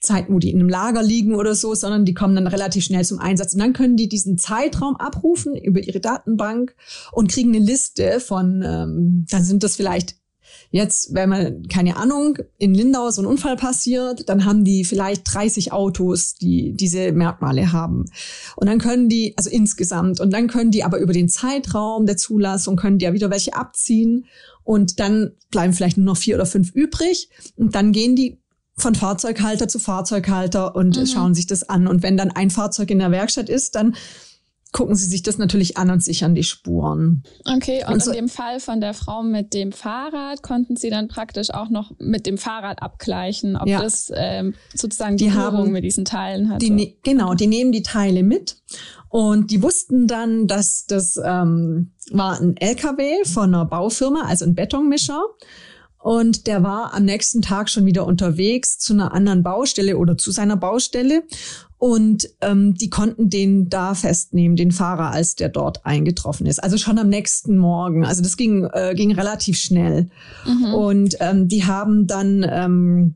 Zeit, 0.00 0.26
wo 0.28 0.38
die 0.38 0.50
in 0.50 0.60
einem 0.60 0.68
Lager 0.68 1.02
liegen 1.02 1.34
oder 1.34 1.54
so, 1.54 1.74
sondern 1.74 2.04
die 2.04 2.14
kommen 2.14 2.34
dann 2.34 2.46
relativ 2.46 2.84
schnell 2.84 3.04
zum 3.04 3.18
Einsatz. 3.18 3.52
Und 3.52 3.60
dann 3.60 3.72
können 3.72 3.96
die 3.96 4.08
diesen 4.08 4.38
Zeitraum 4.38 4.96
abrufen 4.96 5.54
über 5.54 5.80
ihre 5.80 6.00
Datenbank 6.00 6.74
und 7.12 7.30
kriegen 7.30 7.54
eine 7.54 7.64
Liste 7.64 8.20
von, 8.20 8.62
ähm, 8.64 9.26
dann 9.30 9.44
sind 9.44 9.62
das 9.62 9.76
vielleicht 9.76 10.16
Jetzt, 10.72 11.14
wenn 11.14 11.28
man, 11.28 11.66
keine 11.68 11.96
Ahnung, 11.96 12.38
in 12.56 12.74
Lindau 12.74 13.10
so 13.10 13.22
ein 13.22 13.26
Unfall 13.26 13.56
passiert, 13.56 14.28
dann 14.28 14.44
haben 14.44 14.64
die 14.64 14.84
vielleicht 14.84 15.22
30 15.32 15.72
Autos, 15.72 16.34
die 16.36 16.74
diese 16.74 17.10
Merkmale 17.10 17.72
haben. 17.72 18.04
Und 18.54 18.68
dann 18.68 18.78
können 18.78 19.08
die, 19.08 19.34
also 19.36 19.50
insgesamt, 19.50 20.20
und 20.20 20.32
dann 20.32 20.46
können 20.46 20.70
die 20.70 20.84
aber 20.84 20.98
über 20.98 21.12
den 21.12 21.28
Zeitraum 21.28 22.06
der 22.06 22.16
Zulassung, 22.16 22.76
können 22.76 22.98
die 22.98 23.04
ja 23.04 23.12
wieder 23.12 23.30
welche 23.30 23.54
abziehen. 23.54 24.26
Und 24.62 25.00
dann 25.00 25.32
bleiben 25.50 25.72
vielleicht 25.72 25.96
nur 25.96 26.06
noch 26.06 26.16
vier 26.16 26.36
oder 26.36 26.46
fünf 26.46 26.70
übrig. 26.72 27.28
Und 27.56 27.74
dann 27.74 27.90
gehen 27.90 28.14
die 28.14 28.40
von 28.76 28.94
Fahrzeughalter 28.94 29.66
zu 29.66 29.80
Fahrzeughalter 29.80 30.76
und 30.76 30.96
mhm. 30.96 31.06
schauen 31.06 31.34
sich 31.34 31.48
das 31.48 31.68
an. 31.68 31.88
Und 31.88 32.04
wenn 32.04 32.16
dann 32.16 32.30
ein 32.30 32.50
Fahrzeug 32.50 32.90
in 32.90 33.00
der 33.00 33.10
Werkstatt 33.10 33.48
ist, 33.48 33.74
dann 33.74 33.96
gucken 34.72 34.94
sie 34.94 35.06
sich 35.06 35.22
das 35.22 35.38
natürlich 35.38 35.76
an 35.76 35.90
und 35.90 36.02
sichern 36.02 36.34
die 36.34 36.44
Spuren. 36.44 37.22
Okay, 37.44 37.84
und, 37.86 37.94
und 37.94 38.02
so 38.02 38.10
in 38.10 38.16
dem 38.16 38.28
Fall 38.28 38.60
von 38.60 38.80
der 38.80 38.94
Frau 38.94 39.22
mit 39.22 39.52
dem 39.54 39.72
Fahrrad 39.72 40.42
konnten 40.42 40.76
sie 40.76 40.90
dann 40.90 41.08
praktisch 41.08 41.50
auch 41.50 41.70
noch 41.70 41.92
mit 41.98 42.26
dem 42.26 42.38
Fahrrad 42.38 42.82
abgleichen, 42.82 43.56
ob 43.56 43.66
ja. 43.66 43.80
das 43.82 44.12
ähm, 44.14 44.54
sozusagen 44.74 45.16
die, 45.16 45.28
die 45.28 45.30
Berührung 45.30 45.72
mit 45.72 45.84
diesen 45.84 46.04
Teilen 46.04 46.50
hat. 46.50 46.62
Die, 46.62 46.70
ne-, 46.70 46.96
genau, 47.02 47.34
die 47.34 47.46
nehmen 47.46 47.72
die 47.72 47.82
Teile 47.82 48.22
mit 48.22 48.56
und 49.08 49.50
die 49.50 49.62
wussten 49.62 50.06
dann, 50.06 50.46
dass 50.46 50.86
das 50.86 51.20
ähm, 51.22 51.90
war 52.12 52.40
ein 52.40 52.56
LKW 52.56 53.24
von 53.24 53.54
einer 53.54 53.64
Baufirma, 53.64 54.22
also 54.22 54.44
ein 54.44 54.54
Betonmischer. 54.54 55.22
Und 55.98 56.46
der 56.46 56.62
war 56.62 56.94
am 56.94 57.04
nächsten 57.04 57.42
Tag 57.42 57.68
schon 57.68 57.84
wieder 57.84 58.06
unterwegs 58.06 58.78
zu 58.78 58.94
einer 58.94 59.12
anderen 59.12 59.42
Baustelle 59.42 59.98
oder 59.98 60.16
zu 60.16 60.30
seiner 60.30 60.56
Baustelle. 60.56 61.24
Und 61.80 62.28
ähm, 62.42 62.74
die 62.74 62.90
konnten 62.90 63.30
den 63.30 63.70
da 63.70 63.94
festnehmen, 63.94 64.54
den 64.54 64.70
Fahrer, 64.70 65.12
als 65.12 65.34
der 65.34 65.48
dort 65.48 65.86
eingetroffen 65.86 66.44
ist. 66.44 66.62
Also 66.62 66.76
schon 66.76 66.98
am 66.98 67.08
nächsten 67.08 67.56
Morgen. 67.56 68.04
Also 68.04 68.22
das 68.22 68.36
ging, 68.36 68.64
äh, 68.64 68.92
ging 68.94 69.12
relativ 69.12 69.58
schnell. 69.58 70.10
Mhm. 70.44 70.74
Und 70.74 71.16
ähm, 71.20 71.48
die 71.48 71.64
haben 71.64 72.06
dann, 72.06 72.46
ähm, 72.46 73.14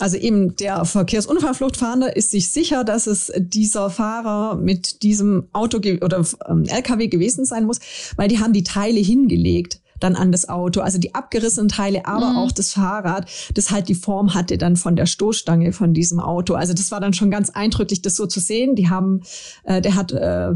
also 0.00 0.16
eben 0.16 0.56
der 0.56 0.84
Verkehrsunfallfluchtfahnder 0.84 2.16
ist 2.16 2.32
sich 2.32 2.50
sicher, 2.50 2.82
dass 2.82 3.06
es 3.06 3.32
dieser 3.38 3.88
Fahrer 3.88 4.56
mit 4.56 5.04
diesem 5.04 5.44
Auto 5.52 5.78
oder 5.78 6.24
ähm, 6.48 6.64
LKW 6.64 7.06
gewesen 7.06 7.44
sein 7.44 7.66
muss, 7.66 7.78
weil 8.16 8.26
die 8.26 8.40
haben 8.40 8.52
die 8.52 8.64
Teile 8.64 8.98
hingelegt 8.98 9.80
dann 10.02 10.16
an 10.16 10.32
das 10.32 10.48
Auto. 10.48 10.80
Also 10.80 10.98
die 10.98 11.14
abgerissenen 11.14 11.68
Teile, 11.68 12.06
aber 12.06 12.30
mhm. 12.30 12.36
auch 12.36 12.52
das 12.52 12.72
Fahrrad, 12.72 13.28
das 13.54 13.70
halt 13.70 13.88
die 13.88 13.94
Form 13.94 14.34
hatte 14.34 14.58
dann 14.58 14.76
von 14.76 14.96
der 14.96 15.06
Stoßstange 15.06 15.72
von 15.72 15.94
diesem 15.94 16.20
Auto. 16.20 16.54
Also 16.54 16.74
das 16.74 16.90
war 16.90 17.00
dann 17.00 17.12
schon 17.12 17.30
ganz 17.30 17.50
eindrücklich, 17.50 18.02
das 18.02 18.16
so 18.16 18.26
zu 18.26 18.40
sehen. 18.40 18.74
Die 18.74 18.88
haben, 18.88 19.22
äh, 19.64 19.80
der 19.80 19.94
hat 19.94 20.12
äh, 20.12 20.52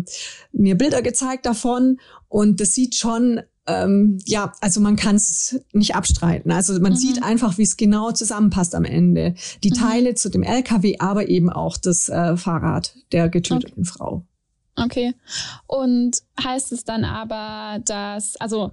mir 0.53 0.77
Bilder 0.77 1.03
gezeigt 1.03 1.47
davon 1.47 1.99
und 2.29 2.61
das 2.61 2.75
sieht 2.75 2.95
schon 2.95 3.41
ähm, 3.69 4.19
ja, 4.25 4.53
also 4.61 4.81
man 4.81 4.97
kann 4.97 5.17
es 5.17 5.61
nicht 5.73 5.97
abstreiten. 5.97 6.53
Also 6.53 6.73
man 6.81 6.93
mhm. 6.93 6.97
sieht 6.97 7.23
einfach, 7.23 7.59
wie 7.59 7.63
es 7.63 7.77
genau 7.77 8.13
zusammenpasst 8.13 8.75
am 8.75 8.85
Ende. 8.85 9.35
Die 9.65 9.71
mhm. 9.71 9.75
Teile 9.75 10.15
zu 10.15 10.29
dem 10.29 10.43
LKW, 10.43 10.97
aber 11.01 11.29
eben 11.29 11.51
auch 11.51 11.77
das 11.77 12.09
äh, 12.09 12.37
Fahrrad 12.37 12.95
der 13.13 13.29
getöteten 13.29 13.83
okay. 13.83 13.85
Frau. 13.85 14.25
Okay. 14.77 15.15
Und 15.67 16.19
heißt 16.43 16.73
es 16.73 16.85
dann 16.85 17.05
aber, 17.05 17.81
dass, 17.85 18.37
also 18.37 18.73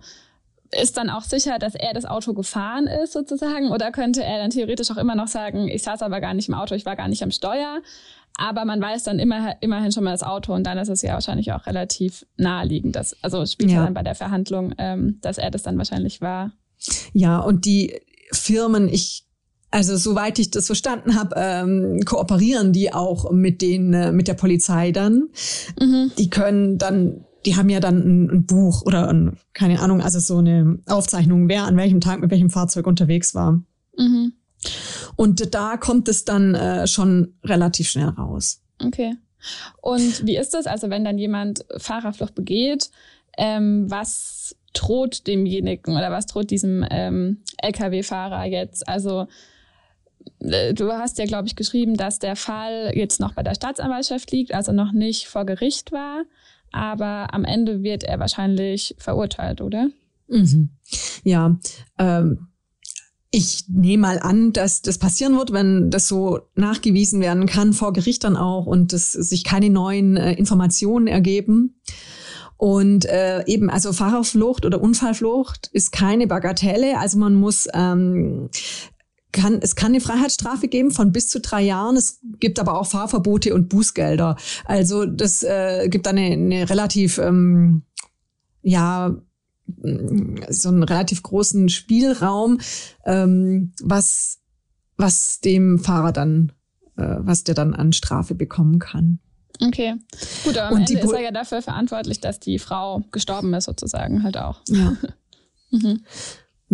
ist 0.82 0.98
dann 0.98 1.10
auch 1.10 1.24
sicher, 1.24 1.60
dass 1.60 1.76
er 1.76 1.94
das 1.94 2.06
Auto 2.06 2.34
gefahren 2.34 2.88
ist 2.88 3.14
sozusagen? 3.14 3.72
Oder 3.72 3.92
könnte 3.92 4.24
er 4.24 4.40
dann 4.40 4.50
theoretisch 4.50 4.92
auch 4.92 4.98
immer 4.98 5.16
noch 5.16 5.28
sagen, 5.28 5.68
ich 5.68 5.84
saß 5.84 6.02
aber 6.02 6.22
gar 6.22 6.34
nicht 6.34 6.50
im 6.50 6.56
Auto, 6.56 6.76
ich 6.76 6.86
war 6.86 6.96
gar 6.96 7.08
nicht 7.08 7.24
am 7.24 7.32
Steuer? 7.32 7.82
Aber 8.36 8.66
man 8.66 8.82
weiß 8.82 9.04
dann 9.04 9.20
immer, 9.20 9.56
immerhin 9.62 9.92
schon 9.92 10.04
mal 10.04 10.12
das 10.12 10.24
Auto 10.24 10.54
und 10.54 10.64
dann 10.64 10.78
ist 10.78 10.90
es 10.90 11.04
ja 11.04 11.14
wahrscheinlich 11.14 11.52
auch 11.52 11.68
relativ 11.68 12.26
naheliegend. 12.38 12.96
Dass, 12.96 13.16
also 13.22 13.46
spielt 13.46 13.72
ja. 13.72 13.84
dann 13.84 13.94
bei 13.94 14.02
der 14.02 14.16
Verhandlung, 14.16 14.74
ähm, 14.78 15.20
dass 15.22 15.38
er 15.38 15.52
das 15.52 15.64
dann 15.64 15.78
wahrscheinlich 15.78 16.20
war. 16.20 16.52
Ja, 17.14 17.40
und 17.40 17.66
die 17.66 18.02
Firmen, 18.32 18.90
ich 18.90 19.26
also 19.74 19.98
soweit 19.98 20.38
ich 20.38 20.52
das 20.52 20.68
verstanden 20.68 21.16
habe, 21.16 21.34
ähm, 21.36 22.00
kooperieren 22.06 22.74
die 22.74 22.94
auch 22.94 23.32
mit 23.32 23.62
den 23.64 23.92
äh, 23.94 24.12
mit 24.12 24.28
der 24.28 24.36
Polizei 24.36 24.92
dann. 24.92 25.30
Mhm. 25.82 26.12
Die 26.18 26.30
können 26.30 26.78
dann, 26.78 27.26
die 27.46 27.56
haben 27.56 27.70
ja 27.70 27.80
dann 27.80 27.98
ein, 27.98 28.30
ein, 28.30 28.46
Buch 28.46 28.84
oder 28.86 29.10
ein, 29.10 29.38
keine 29.54 29.80
Ahnung, 29.80 30.02
also 30.02 30.20
so 30.20 30.38
eine 30.38 30.80
Aufzeichnung, 30.88 31.50
wer 31.50 31.66
an 31.66 31.78
welchem 31.78 32.02
Tag 32.02 32.22
mit 32.22 32.32
welchem 32.32 32.50
Fahrzeug 32.50 32.88
unterwegs 32.88 33.36
war. 33.36 33.62
Mhm. 33.98 34.34
Und 35.16 35.54
da 35.54 35.78
kommt 35.78 36.08
es 36.08 36.26
dann 36.26 36.56
äh, 36.56 36.88
schon 36.88 37.34
relativ 37.44 37.90
schnell 37.90 38.10
raus. 38.10 38.62
Okay. 38.84 39.16
Und 39.82 40.26
wie 40.26 40.38
ist 40.38 40.54
das? 40.54 40.68
Also 40.68 40.90
wenn 40.90 41.04
dann 41.04 41.18
jemand 41.18 41.66
Fahrerflucht 41.78 42.34
begeht, 42.34 42.90
ähm, 43.38 43.90
was 43.90 44.56
droht 44.74 45.28
demjenigen 45.28 45.96
oder 45.96 46.12
was 46.12 46.26
droht 46.26 46.50
diesem 46.50 46.86
ähm, 46.90 47.44
Lkw-Fahrer 47.58 48.46
jetzt? 48.46 48.88
Also 48.88 49.28
äh, 50.40 50.74
du 50.74 50.92
hast 50.92 51.18
ja, 51.18 51.26
glaube 51.26 51.48
ich, 51.48 51.56
geschrieben, 51.56 51.96
dass 51.96 52.20
der 52.20 52.36
Fall 52.36 52.92
jetzt 52.96 53.20
noch 53.20 53.34
bei 53.34 53.44
der 53.44 53.56
Staatsanwaltschaft 53.56 54.32
liegt, 54.32 54.54
also 54.54 54.72
noch 54.72 54.92
nicht 54.92 55.28
vor 55.28 55.46
Gericht 55.46 55.92
war, 55.92 56.24
aber 56.74 57.34
am 57.34 57.46
Ende 57.46 57.84
wird 57.84 58.04
er 58.04 58.20
wahrscheinlich 58.20 58.96
verurteilt, 58.98 59.62
oder? 59.62 59.90
Mhm. 60.28 60.70
Ja, 61.24 61.58
ähm, 61.98 62.48
ich 63.36 63.66
nehme 63.68 64.02
mal 64.02 64.20
an, 64.20 64.54
dass 64.54 64.84
das 64.84 65.00
passieren 65.00 65.36
wird, 65.36 65.52
wenn 65.52 65.90
das 65.90 66.08
so 66.08 66.42
nachgewiesen 66.56 67.20
werden 67.20 67.48
kann, 67.48 67.74
vor 67.74 67.92
Gericht 67.92 68.24
dann 68.24 68.38
auch 68.38 68.68
und 68.68 68.94
es 68.94 69.12
sich 69.12 69.44
keine 69.44 69.72
neuen 69.72 70.18
äh, 70.18 70.34
Informationen 70.34 71.08
ergeben. 71.08 71.80
Und 72.58 73.06
äh, 73.06 73.44
eben, 73.46 73.70
also 73.70 73.92
Fahrerflucht 73.92 74.66
oder 74.66 74.82
Unfallflucht 74.82 75.68
ist 75.74 75.92
keine 75.92 76.28
Bagatelle. 76.28 77.00
Also 77.00 77.18
man 77.18 77.34
muss 77.34 77.68
ähm, 77.74 78.50
kann, 79.34 79.60
es 79.62 79.76
kann 79.76 79.92
eine 79.92 80.00
Freiheitsstrafe 80.00 80.70
geben 80.70 80.92
von 80.92 81.12
bis 81.12 81.28
zu 81.28 81.42
drei 81.42 81.62
Jahren. 81.62 81.98
Es 81.98 82.22
gibt 82.40 82.60
aber 82.60 82.80
auch 82.80 82.88
Fahrverbote 82.88 83.54
und 83.54 83.68
Bußgelder. 83.68 84.38
Also 84.64 85.06
das 85.06 85.44
äh, 85.44 85.90
gibt 85.90 86.08
eine, 86.08 86.22
eine 86.22 86.70
relativ 86.70 87.18
ähm, 87.18 87.84
ja 88.62 89.14
so 90.50 90.70
einen 90.70 90.84
relativ 90.84 91.24
großen 91.24 91.70
Spielraum, 91.70 92.60
ähm, 93.06 93.74
was, 93.82 94.40
was 94.98 95.40
dem 95.40 95.80
Fahrer 95.80 96.12
dann, 96.12 96.52
äh, 96.98 97.16
was 97.20 97.44
der 97.44 97.56
dann 97.56 97.74
an 97.74 97.94
Strafe 97.94 98.36
bekommen 98.36 98.80
kann. 98.80 99.20
Okay. 99.62 99.96
Gut, 100.44 100.58
aber 100.58 100.70
am 100.70 100.82
Und 100.82 100.90
Ende 100.90 101.02
ist 101.02 101.12
er 101.12 101.22
ja 101.22 101.32
dafür 101.32 101.62
verantwortlich, 101.62 102.20
dass 102.20 102.40
die 102.40 102.60
Frau 102.60 103.04
gestorben 103.12 103.54
ist, 103.54 103.66
sozusagen 103.66 104.24
halt 104.24 104.38
auch. 104.38 104.62
Ja. 104.68 104.98
mhm. 105.72 106.04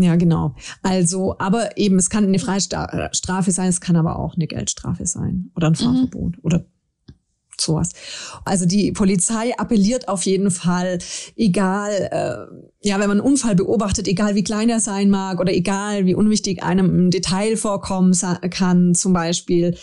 Ja, 0.01 0.15
genau. 0.15 0.55
Also, 0.81 1.37
aber 1.39 1.77
eben, 1.77 1.97
es 1.97 2.09
kann 2.09 2.25
eine 2.25 2.39
Freistrafe 2.39 3.51
sein, 3.51 3.69
es 3.69 3.81
kann 3.81 3.95
aber 3.95 4.17
auch 4.17 4.35
eine 4.35 4.47
Geldstrafe 4.47 5.05
sein 5.05 5.51
oder 5.55 5.67
ein 5.67 5.73
mhm. 5.73 5.77
Fahrverbot 5.77 6.37
mhm. 6.37 6.43
oder 6.43 6.65
sowas. 7.61 7.91
Also 8.45 8.65
die 8.65 8.91
Polizei 8.91 9.53
appelliert 9.57 10.07
auf 10.07 10.23
jeden 10.23 10.51
Fall, 10.51 10.99
egal, 11.35 11.91
äh, 11.91 12.87
ja, 12.87 12.99
wenn 12.99 13.09
man 13.09 13.19
einen 13.19 13.27
Unfall 13.27 13.55
beobachtet, 13.55 14.07
egal 14.07 14.35
wie 14.35 14.43
klein 14.43 14.69
er 14.69 14.79
sein 14.79 15.09
mag 15.09 15.39
oder 15.39 15.53
egal 15.53 16.05
wie 16.05 16.15
unwichtig 16.15 16.63
einem 16.63 17.07
ein 17.07 17.11
Detail 17.11 17.57
vorkommen 17.57 18.13
kann, 18.49 18.95
zum 18.95 19.13
Beispiel, 19.13 19.75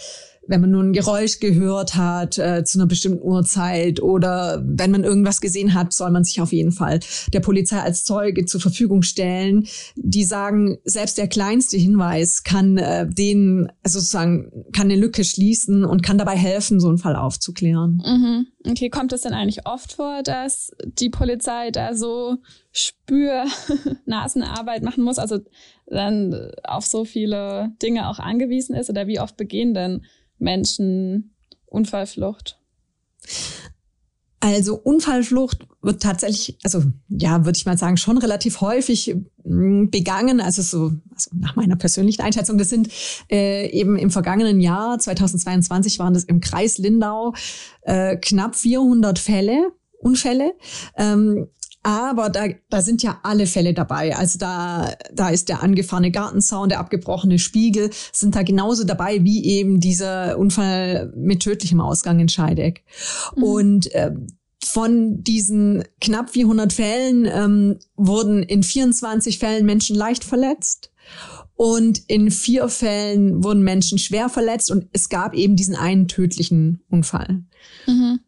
wenn 0.49 0.61
man 0.61 0.71
nur 0.71 0.83
ein 0.83 0.93
Geräusch 0.93 1.41
gehört 1.41 1.95
hat 1.95 2.39
äh, 2.39 2.65
zu 2.65 2.79
einer 2.79 2.87
bestimmten 2.87 3.23
Uhrzeit 3.23 4.01
oder 4.01 4.63
wenn 4.65 4.91
man 4.91 5.05
irgendwas 5.05 5.41
gesehen 5.41 5.75
hat, 5.75 5.93
soll 5.93 6.11
man 6.11 6.25
sich 6.25 6.41
auf 6.41 6.53
jeden 6.53 6.73
Fall 6.73 7.01
der 7.33 7.41
Polizei 7.41 7.81
als 7.81 8.05
Zeuge 8.05 8.47
zur 8.47 8.61
Verfügung 8.61 9.03
stellen. 9.03 9.67
Die 9.97 10.25
sagen, 10.25 10.79
selbst 10.85 11.19
der 11.19 11.29
kleinste 11.29 11.77
Hinweis 11.77 12.45
kann 12.45 12.79
äh, 12.79 13.07
den 13.09 13.71
also 13.83 14.01
sozusagen 14.01 14.65
kann 14.73 14.91
eine 14.91 14.97
Lücke 14.97 15.25
schließen 15.25 15.85
und 15.85 16.03
kann 16.03 16.19
dabei 16.19 16.37
helfen, 16.37 16.81
so 16.81 16.89
einen 16.89 16.99
Fall 16.99 17.17
aufzuklären. 17.17 18.03
Mhm. 18.05 18.47
Okay, 18.69 18.91
kommt 18.91 19.13
es 19.13 19.23
denn 19.23 19.33
eigentlich 19.33 19.67
oft 19.67 19.93
vor, 19.93 20.23
dass 20.23 20.71
die 20.85 21.11
Polizei 21.11 21.71
da 21.71 21.95
so 21.95 22.39
Spür-Nasenarbeit 22.73 24.83
machen 24.83 25.05
muss, 25.05 25.19
also 25.19 25.39
dann 25.87 26.53
auf 26.65 26.87
so 26.87 27.05
viele 27.05 27.73
Dinge 27.83 28.09
auch 28.09 28.19
angewiesen 28.19 28.75
ist? 28.75 28.91
Oder 28.91 29.07
wie 29.07 29.21
oft 29.21 29.37
begehen 29.37 29.75
denn 29.75 30.05
Menschen 30.39 31.35
Unfallflucht? 31.67 32.59
Also 34.41 34.77
Unfallflucht 34.77 35.67
wird 35.83 36.03
tatsächlich, 36.03 36.57
also 36.63 36.85
ja, 37.09 37.45
würde 37.45 37.57
ich 37.57 37.67
mal 37.67 37.79
sagen, 37.79 37.97
schon 37.97 38.19
relativ 38.19 38.61
häufig 38.61 39.17
hm, 39.43 39.91
begangen. 39.91 40.41
Also 40.41 40.63
so, 40.63 40.93
also 41.13 41.31
nach 41.35 41.57
meiner 41.57 41.75
persönlichen 41.75 42.23
Einschätzung, 42.23 42.57
das 42.57 42.69
sind 42.69 42.89
äh, 43.31 43.69
eben 43.71 43.97
im 43.97 44.11
vergangenen 44.11 44.61
Jahr 44.61 44.99
2022 44.99 45.99
waren 45.99 46.15
das 46.15 46.25
im 46.25 46.41
Kreis 46.41 46.79
Lindau 46.79 47.35
äh, 47.83 48.17
knapp 48.19 48.55
400 48.55 49.19
Fälle, 49.19 49.73
Unfälle. 49.99 50.55
Ähm, 50.97 51.49
aber 51.87 52.31
da, 52.31 52.49
da 52.69 52.83
sind 52.83 53.05
ja 53.05 53.21
alle 53.23 53.47
Fälle 53.47 53.73
dabei. 53.73 54.17
Also 54.17 54.41
da, 54.41 54.93
da 55.13 55.29
ist 55.29 55.49
der 55.49 55.63
angefahrene 55.63 56.11
Gartenzaun, 56.11 56.69
der 56.69 56.81
abgebrochene 56.81 57.39
Spiegel, 57.39 57.91
sind 58.13 58.35
da 58.35 58.43
genauso 58.43 58.83
dabei 58.83 59.23
wie 59.23 59.45
eben 59.45 59.79
dieser 59.79 60.37
Unfall 60.37 61.13
mit 61.15 61.45
tödlichem 61.45 61.81
Ausgang 61.81 62.19
in 62.19 62.29
Scheideck. 62.29 62.83
Mhm. 63.37 63.43
Und 63.45 63.95
äh, 63.95 64.11
von 64.65 65.23
diesen 65.23 65.85
knapp 66.01 66.31
400 66.31 66.73
Fällen 66.73 67.25
ähm, 67.25 67.79
wurden 67.95 68.43
in 68.43 68.65
24 68.65 69.39
Fällen 69.39 69.65
Menschen 69.65 69.95
leicht 69.95 70.25
verletzt. 70.25 70.91
Und 71.55 72.03
in 72.09 72.33
vier 72.33 72.69
Fällen 72.69 73.45
wurden 73.45 73.63
Menschen 73.63 73.99
schwer 73.99 74.29
verletzt 74.29 74.73
und 74.73 74.89
es 74.93 75.09
gab 75.09 75.35
eben 75.35 75.55
diesen 75.55 75.77
einen 75.77 76.09
tödlichen 76.09 76.83
Unfall. 76.91 77.45
Mhm. 77.87 78.21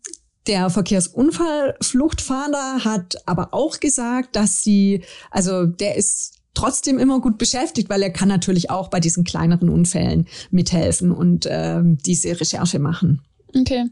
Der 0.48 0.70
Verkehrsunfallfluchtfahnder 0.70 2.84
hat 2.84 3.16
aber 3.26 3.52
auch 3.52 3.78
gesagt, 3.80 4.34
dass 4.34 4.64
sie, 4.64 5.04
also 5.30 5.66
der 5.66 5.96
ist 5.96 6.38
trotzdem 6.54 6.98
immer 6.98 7.20
gut 7.20 7.36
beschäftigt, 7.38 7.90
weil 7.90 8.02
er 8.02 8.10
kann 8.10 8.28
natürlich 8.28 8.70
auch 8.70 8.88
bei 8.88 8.98
diesen 8.98 9.24
kleineren 9.24 9.68
Unfällen 9.68 10.26
mithelfen 10.50 11.12
und 11.12 11.44
äh, 11.46 11.82
diese 11.84 12.40
Recherche 12.40 12.78
machen. 12.78 13.20
Okay. 13.56 13.84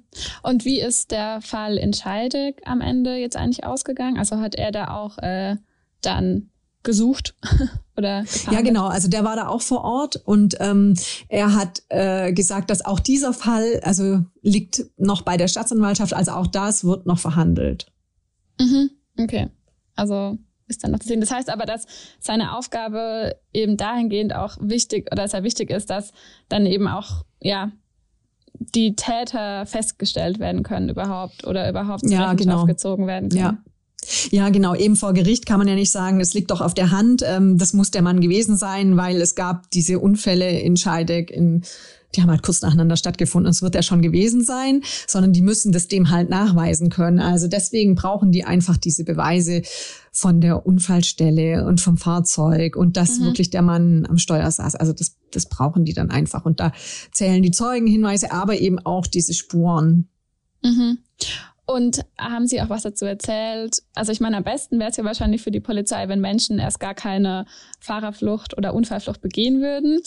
Und 0.42 0.64
wie 0.64 0.80
ist 0.80 1.10
der 1.10 1.42
Fall 1.42 1.76
in 1.76 1.92
Scheidegg 1.92 2.62
am 2.64 2.80
Ende 2.80 3.16
jetzt 3.16 3.36
eigentlich 3.36 3.64
ausgegangen? 3.64 4.16
Also 4.18 4.38
hat 4.38 4.54
er 4.54 4.72
da 4.72 4.88
auch 4.88 5.18
äh, 5.18 5.56
dann 6.00 6.48
gesucht 6.86 7.34
oder? 7.96 8.24
Ja, 8.50 8.62
genau. 8.62 8.86
Also 8.86 9.08
der 9.08 9.24
war 9.24 9.36
da 9.36 9.48
auch 9.48 9.60
vor 9.60 9.84
Ort 9.84 10.16
und 10.16 10.56
ähm, 10.60 10.94
er 11.28 11.54
hat 11.54 11.82
äh, 11.90 12.32
gesagt, 12.32 12.70
dass 12.70 12.82
auch 12.82 13.00
dieser 13.00 13.34
Fall 13.34 13.80
also 13.82 14.24
liegt 14.40 14.86
noch 14.96 15.20
bei 15.20 15.36
der 15.36 15.48
Staatsanwaltschaft. 15.48 16.14
Also 16.14 16.32
auch 16.32 16.46
das 16.46 16.84
wird 16.84 17.04
noch 17.04 17.18
verhandelt. 17.18 17.92
Mhm. 18.58 18.90
Okay. 19.18 19.50
Also 19.94 20.38
ist 20.68 20.82
dann 20.82 20.92
noch 20.92 20.98
zu 20.98 21.08
sehen. 21.08 21.20
Das 21.20 21.30
heißt 21.30 21.50
aber, 21.50 21.66
dass 21.66 21.86
seine 22.18 22.56
Aufgabe 22.56 23.36
eben 23.52 23.76
dahingehend 23.76 24.34
auch 24.34 24.56
wichtig 24.60 25.10
oder 25.12 25.28
sehr 25.28 25.42
wichtig 25.42 25.70
ist, 25.70 25.90
dass 25.90 26.12
dann 26.48 26.66
eben 26.66 26.88
auch 26.88 27.24
ja 27.40 27.70
die 28.58 28.96
Täter 28.96 29.66
festgestellt 29.66 30.38
werden 30.38 30.62
können 30.62 30.88
überhaupt 30.88 31.46
oder 31.46 31.68
überhaupt 31.68 32.08
ja, 32.08 32.32
genau. 32.34 32.64
gezogen 32.64 33.06
werden 33.06 33.28
können. 33.28 33.42
Ja. 33.42 33.58
Ja, 34.30 34.48
genau. 34.50 34.74
Eben 34.74 34.96
vor 34.96 35.12
Gericht 35.12 35.46
kann 35.46 35.58
man 35.58 35.68
ja 35.68 35.74
nicht 35.74 35.90
sagen, 35.90 36.20
es 36.20 36.34
liegt 36.34 36.50
doch 36.50 36.60
auf 36.60 36.74
der 36.74 36.90
Hand. 36.90 37.22
Ähm, 37.24 37.58
das 37.58 37.72
muss 37.72 37.90
der 37.90 38.02
Mann 38.02 38.20
gewesen 38.20 38.56
sein, 38.56 38.96
weil 38.96 39.20
es 39.20 39.34
gab 39.34 39.70
diese 39.70 39.98
Unfälle 39.98 40.60
in 40.60 40.76
Scheidegg, 40.76 41.32
in, 41.32 41.62
die 42.14 42.22
haben 42.22 42.30
halt 42.30 42.42
kurz 42.42 42.62
nacheinander 42.62 42.96
stattgefunden. 42.96 43.50
Es 43.50 43.62
wird 43.62 43.74
er 43.74 43.82
schon 43.82 44.02
gewesen 44.02 44.42
sein, 44.42 44.82
sondern 45.06 45.32
die 45.32 45.42
müssen 45.42 45.72
das 45.72 45.88
dem 45.88 46.10
halt 46.10 46.30
nachweisen 46.30 46.88
können. 46.88 47.18
Also 47.18 47.48
deswegen 47.48 47.94
brauchen 47.94 48.32
die 48.32 48.44
einfach 48.44 48.76
diese 48.76 49.04
Beweise 49.04 49.62
von 50.12 50.40
der 50.40 50.64
Unfallstelle 50.64 51.66
und 51.66 51.80
vom 51.80 51.98
Fahrzeug 51.98 52.76
und 52.76 52.96
dass 52.96 53.18
mhm. 53.18 53.24
wirklich 53.24 53.50
der 53.50 53.62
Mann 53.62 54.06
am 54.06 54.18
Steuer 54.18 54.50
saß. 54.50 54.76
Also 54.76 54.92
das, 54.92 55.16
das 55.30 55.46
brauchen 55.46 55.84
die 55.84 55.92
dann 55.92 56.10
einfach. 56.10 56.44
Und 56.44 56.60
da 56.60 56.72
zählen 57.12 57.42
die 57.42 57.50
Zeugenhinweise, 57.50 58.32
aber 58.32 58.58
eben 58.58 58.78
auch 58.78 59.06
diese 59.06 59.34
Spuren. 59.34 60.08
Mhm. 60.62 60.98
Und 61.68 62.04
haben 62.16 62.46
Sie 62.46 62.62
auch 62.62 62.68
was 62.68 62.82
dazu 62.82 63.06
erzählt? 63.06 63.82
Also 63.94 64.12
ich 64.12 64.20
meine, 64.20 64.36
am 64.36 64.44
besten 64.44 64.78
wäre 64.78 64.90
es 64.90 64.96
ja 64.96 65.04
wahrscheinlich 65.04 65.42
für 65.42 65.50
die 65.50 65.60
Polizei, 65.60 66.08
wenn 66.08 66.20
Menschen 66.20 66.60
erst 66.60 66.78
gar 66.78 66.94
keine 66.94 67.44
Fahrerflucht 67.80 68.56
oder 68.56 68.72
Unfallflucht 68.72 69.20
begehen 69.20 69.60
würden. 69.60 70.00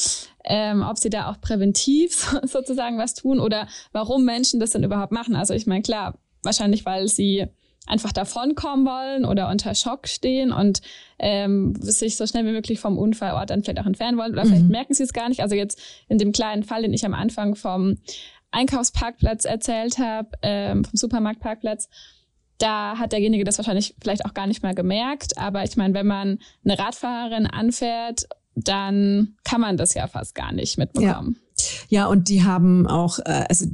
Ähm, 0.46 0.82
ob 0.82 0.98
sie 0.98 1.10
da 1.10 1.30
auch 1.30 1.42
präventiv 1.42 2.34
sozusagen 2.44 2.98
was 2.98 3.14
tun 3.14 3.42
oder 3.42 3.68
warum 3.92 4.24
Menschen 4.24 4.62
das 4.62 4.72
denn 4.72 4.84
überhaupt 4.84 5.12
machen. 5.12 5.36
Also 5.36 5.54
ich 5.54 5.68
meine, 5.68 5.82
klar, 5.82 6.18
wahrscheinlich, 6.44 6.86
weil 6.86 7.10
sie 7.10 7.48
einfach 7.88 8.14
davonkommen 8.14 8.86
wollen 8.86 9.26
oder 9.26 9.50
unter 9.50 9.76
Schock 9.76 10.08
stehen 10.08 10.54
und 10.54 10.82
ähm, 11.18 11.74
sich 11.80 12.16
so 12.16 12.26
schnell 12.26 12.46
wie 12.46 12.52
möglich 12.52 12.80
vom 12.80 12.98
Unfallort 12.98 13.50
dann 13.50 13.64
vielleicht 13.64 13.80
auch 13.80 13.86
entfernen 13.86 14.18
wollen. 14.18 14.32
Oder 14.32 14.46
mhm. 14.46 14.50
vielleicht 14.50 14.70
merken 14.70 14.94
sie 14.94 15.04
es 15.04 15.12
gar 15.12 15.28
nicht. 15.28 15.42
Also 15.42 15.56
jetzt 15.56 15.82
in 16.08 16.20
dem 16.20 16.32
kleinen 16.32 16.64
Fall, 16.64 16.84
den 16.84 16.94
ich 16.94 17.06
am 17.06 17.14
Anfang 17.14 17.56
vom 17.56 17.98
Einkaufsparkplatz 18.52 19.46
erzählt 19.46 19.98
habe, 20.00 20.30
ähm, 20.42 20.84
vom 20.84 20.96
Supermarktparkplatz, 20.96 21.90
da 22.58 22.98
hat 22.98 23.14
derjenige 23.14 23.44
das 23.44 23.58
wahrscheinlich 23.58 23.96
vielleicht 24.02 24.26
auch 24.26 24.34
gar 24.34 24.48
nicht 24.48 24.64
mal 24.64 24.76
gemerkt. 24.76 25.38
Aber 25.38 25.64
ich 25.64 25.78
meine, 25.78 25.94
wenn 25.94 26.08
man 26.08 26.40
eine 26.64 26.78
Radfahrerin 26.78 27.48
anfährt, 27.48 28.28
dann 28.56 29.38
kann 29.44 29.62
man 29.62 29.78
das 29.78 29.94
ja 29.94 30.08
fast 30.08 30.36
gar 30.36 30.52
nicht 30.52 30.78
mitbekommen. 30.78 31.38
Ja, 31.88 32.02
ja 32.02 32.06
und 32.08 32.28
die 32.28 32.44
haben 32.44 32.86
auch, 32.88 33.20
äh, 33.20 33.46
also 33.48 33.66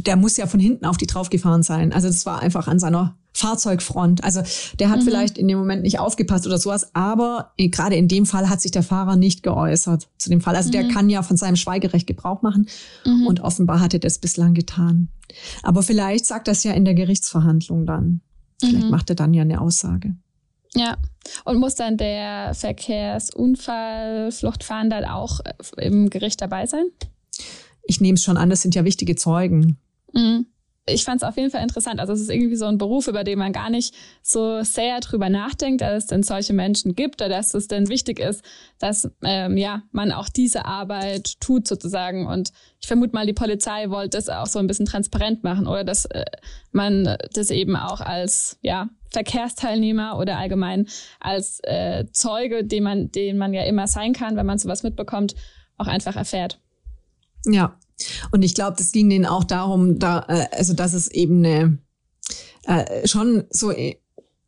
der 0.00 0.16
muss 0.16 0.36
ja 0.36 0.46
von 0.46 0.60
hinten 0.60 0.84
auf 0.84 0.96
die 0.96 1.06
draufgefahren 1.06 1.62
sein. 1.62 1.92
Also 1.92 2.08
das 2.08 2.26
war 2.26 2.40
einfach 2.40 2.68
an 2.68 2.78
seiner 2.78 3.16
Fahrzeugfront. 3.36 4.24
Also 4.24 4.42
der 4.78 4.88
hat 4.88 5.00
mhm. 5.00 5.04
vielleicht 5.04 5.36
in 5.38 5.46
dem 5.46 5.58
Moment 5.58 5.82
nicht 5.82 5.98
aufgepasst 5.98 6.46
oder 6.46 6.56
sowas, 6.58 6.94
aber 6.94 7.52
gerade 7.58 7.96
in 7.96 8.08
dem 8.08 8.24
Fall 8.24 8.48
hat 8.48 8.62
sich 8.62 8.70
der 8.70 8.82
Fahrer 8.82 9.16
nicht 9.16 9.42
geäußert 9.42 10.08
zu 10.16 10.30
dem 10.30 10.40
Fall. 10.40 10.56
Also 10.56 10.68
mhm. 10.68 10.72
der 10.72 10.88
kann 10.88 11.10
ja 11.10 11.22
von 11.22 11.36
seinem 11.36 11.56
Schweigerecht 11.56 12.06
Gebrauch 12.06 12.40
machen 12.40 12.66
mhm. 13.04 13.26
und 13.26 13.40
offenbar 13.40 13.80
hat 13.80 13.92
er 13.92 14.00
das 14.00 14.18
bislang 14.18 14.54
getan. 14.54 15.08
Aber 15.62 15.82
vielleicht 15.82 16.24
sagt 16.24 16.48
das 16.48 16.64
ja 16.64 16.72
in 16.72 16.86
der 16.86 16.94
Gerichtsverhandlung 16.94 17.84
dann. 17.84 18.22
Vielleicht 18.58 18.86
mhm. 18.86 18.90
macht 18.90 19.10
er 19.10 19.16
dann 19.16 19.34
ja 19.34 19.42
eine 19.42 19.60
Aussage. 19.60 20.16
Ja, 20.74 20.96
und 21.44 21.58
muss 21.58 21.74
dann 21.74 21.98
der 21.98 22.54
Verkehrsunfallfluchtfahnder 22.54 25.14
auch 25.14 25.40
im 25.76 26.08
Gericht 26.08 26.40
dabei 26.40 26.64
sein? 26.66 26.86
Ich 27.84 28.00
nehme 28.00 28.14
es 28.14 28.22
schon 28.22 28.38
an, 28.38 28.48
das 28.48 28.62
sind 28.62 28.74
ja 28.74 28.84
wichtige 28.84 29.14
Zeugen. 29.14 29.76
Mhm 30.12 30.46
ich 30.88 31.04
fand 31.04 31.20
es 31.20 31.28
auf 31.28 31.36
jeden 31.36 31.50
Fall 31.50 31.62
interessant. 31.62 31.98
Also 31.98 32.12
es 32.12 32.20
ist 32.20 32.30
irgendwie 32.30 32.56
so 32.56 32.66
ein 32.66 32.78
Beruf, 32.78 33.08
über 33.08 33.24
den 33.24 33.38
man 33.38 33.52
gar 33.52 33.70
nicht 33.70 33.94
so 34.22 34.62
sehr 34.62 35.00
drüber 35.00 35.28
nachdenkt, 35.28 35.80
dass 35.80 36.04
es 36.04 36.06
denn 36.06 36.22
solche 36.22 36.52
Menschen 36.52 36.94
gibt 36.94 37.20
oder 37.20 37.28
dass 37.28 37.54
es 37.54 37.66
denn 37.66 37.88
wichtig 37.88 38.20
ist, 38.20 38.44
dass 38.78 39.10
ähm, 39.24 39.56
ja 39.56 39.82
man 39.90 40.12
auch 40.12 40.28
diese 40.28 40.64
Arbeit 40.64 41.40
tut 41.40 41.66
sozusagen. 41.66 42.26
Und 42.26 42.52
ich 42.80 42.86
vermute 42.86 43.14
mal, 43.14 43.26
die 43.26 43.32
Polizei 43.32 43.90
wollte 43.90 44.16
es 44.16 44.28
auch 44.28 44.46
so 44.46 44.60
ein 44.60 44.68
bisschen 44.68 44.86
transparent 44.86 45.42
machen 45.42 45.66
oder 45.66 45.82
dass 45.82 46.04
äh, 46.06 46.24
man 46.70 47.16
das 47.32 47.50
eben 47.50 47.74
auch 47.74 48.00
als 48.00 48.58
ja 48.62 48.88
Verkehrsteilnehmer 49.10 50.18
oder 50.18 50.38
allgemein 50.38 50.86
als 51.18 51.58
äh, 51.64 52.04
Zeuge, 52.12 52.64
den 52.64 52.84
man, 52.84 53.10
den 53.10 53.38
man 53.38 53.54
ja 53.54 53.64
immer 53.64 53.88
sein 53.88 54.12
kann, 54.12 54.36
wenn 54.36 54.46
man 54.46 54.58
sowas 54.58 54.84
mitbekommt, 54.84 55.34
auch 55.78 55.86
einfach 55.88 56.16
erfährt. 56.16 56.60
Ja, 57.44 57.76
und 58.30 58.42
ich 58.42 58.54
glaube, 58.54 58.76
das 58.76 58.92
ging 58.92 59.08
denen 59.08 59.26
auch 59.26 59.44
darum, 59.44 59.98
da, 59.98 60.24
äh, 60.28 60.46
also 60.52 60.74
dass 60.74 60.92
es 60.92 61.08
eben 61.08 61.44
eine 61.44 61.78
äh, 62.66 63.06
schon 63.06 63.44
so 63.50 63.70
äh, 63.70 63.96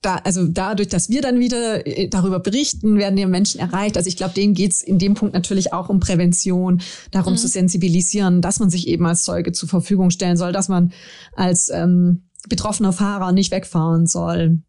da, 0.03 0.17
also 0.17 0.47
dadurch, 0.47 0.89
dass 0.89 1.09
wir 1.09 1.23
dann 1.23 1.41
wieder 1.41 1.87
äh, 1.87 2.09
darüber 2.09 2.39
berichten, 2.39 2.99
werden 2.99 3.17
die 3.17 3.27
Menschen 3.27 3.61
erreicht. 3.61 3.97
Also 3.97 4.09
ich 4.09 4.17
glaube, 4.17 4.35
denen 4.35 4.55
geht's 4.55 4.83
in 4.83 4.99
dem 4.99 5.15
Punkt 5.15 5.35
natürlich 5.35 5.73
auch 5.73 5.89
um 5.89 5.99
Prävention, 5.99 6.81
darum 7.11 7.33
mhm. 7.33 7.39
zu 7.39 7.49
sensibilisieren, 7.49 8.41
dass 8.41 8.61
man 8.61 8.71
sich 8.71 8.87
eben 8.87 9.07
als 9.07 9.25
Zeuge 9.25 9.53
zur 9.53 9.69
Verfügung 9.69 10.11
stellen 10.11 10.37
soll, 10.37 10.53
dass 10.53 10.69
man 10.69 10.93
als 11.35 11.69
ähm, 11.69 12.29
betroffener 12.49 12.93
Fahrer 12.93 13.33
nicht 13.33 13.51
wegfahren 13.51 14.07
soll. 14.07 14.63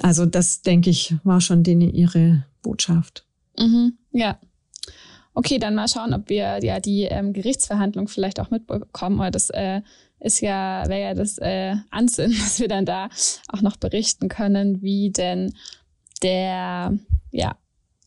Also 0.00 0.24
das, 0.24 0.62
denke 0.62 0.88
ich, 0.88 1.14
war 1.24 1.42
schon 1.42 1.62
denen 1.62 1.90
ihre 1.90 2.46
Botschaft. 2.62 3.26
Mhm, 3.58 3.98
ja. 4.12 4.38
Okay, 5.40 5.58
dann 5.58 5.74
mal 5.74 5.88
schauen, 5.88 6.12
ob 6.12 6.28
wir 6.28 6.62
ja 6.62 6.80
die 6.80 7.04
ähm, 7.04 7.32
Gerichtsverhandlung 7.32 8.08
vielleicht 8.08 8.40
auch 8.40 8.50
mitbekommen. 8.50 9.18
Oder 9.20 9.30
das 9.30 9.48
äh, 9.48 9.80
ist 10.18 10.42
ja, 10.42 10.84
wäre 10.86 11.00
ja 11.00 11.14
das 11.14 11.38
äh, 11.38 11.76
Ansinnen, 11.90 12.36
dass 12.38 12.60
wir 12.60 12.68
dann 12.68 12.84
da 12.84 13.08
auch 13.48 13.62
noch 13.62 13.78
berichten 13.78 14.28
können, 14.28 14.82
wie 14.82 15.10
denn 15.10 15.54
der, 16.22 16.92
ja, 17.30 17.56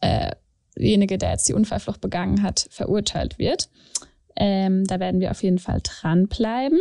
äh, 0.01 0.35
derjenige, 0.77 1.17
der 1.17 1.31
jetzt 1.31 1.49
die 1.49 1.53
Unfallflucht 1.53 2.01
begangen 2.01 2.43
hat, 2.43 2.67
verurteilt 2.69 3.39
wird. 3.39 3.67
Ähm, 4.35 4.85
da 4.85 4.99
werden 4.99 5.19
wir 5.19 5.31
auf 5.31 5.41
jeden 5.41 5.57
Fall 5.57 5.81
dranbleiben. 5.81 6.77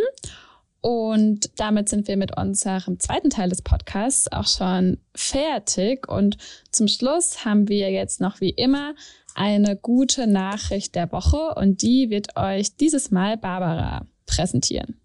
Und 0.82 1.48
damit 1.60 1.88
sind 1.88 2.08
wir 2.08 2.18
mit 2.18 2.36
unserem 2.36 3.00
zweiten 3.00 3.30
Teil 3.30 3.48
des 3.48 3.62
Podcasts 3.62 4.30
auch 4.30 4.48
schon 4.48 4.98
fertig. 5.14 6.08
Und 6.08 6.36
zum 6.72 6.88
Schluss 6.88 7.46
haben 7.46 7.68
wir 7.68 7.90
jetzt 7.90 8.20
noch 8.20 8.42
wie 8.42 8.50
immer 8.50 8.94
eine 9.34 9.76
gute 9.76 10.26
Nachricht 10.26 10.94
der 10.94 11.10
Woche 11.12 11.54
und 11.56 11.82
die 11.82 12.10
wird 12.10 12.36
euch 12.36 12.76
dieses 12.76 13.10
Mal 13.10 13.36
Barbara 13.36 14.06
präsentieren. 14.26 14.96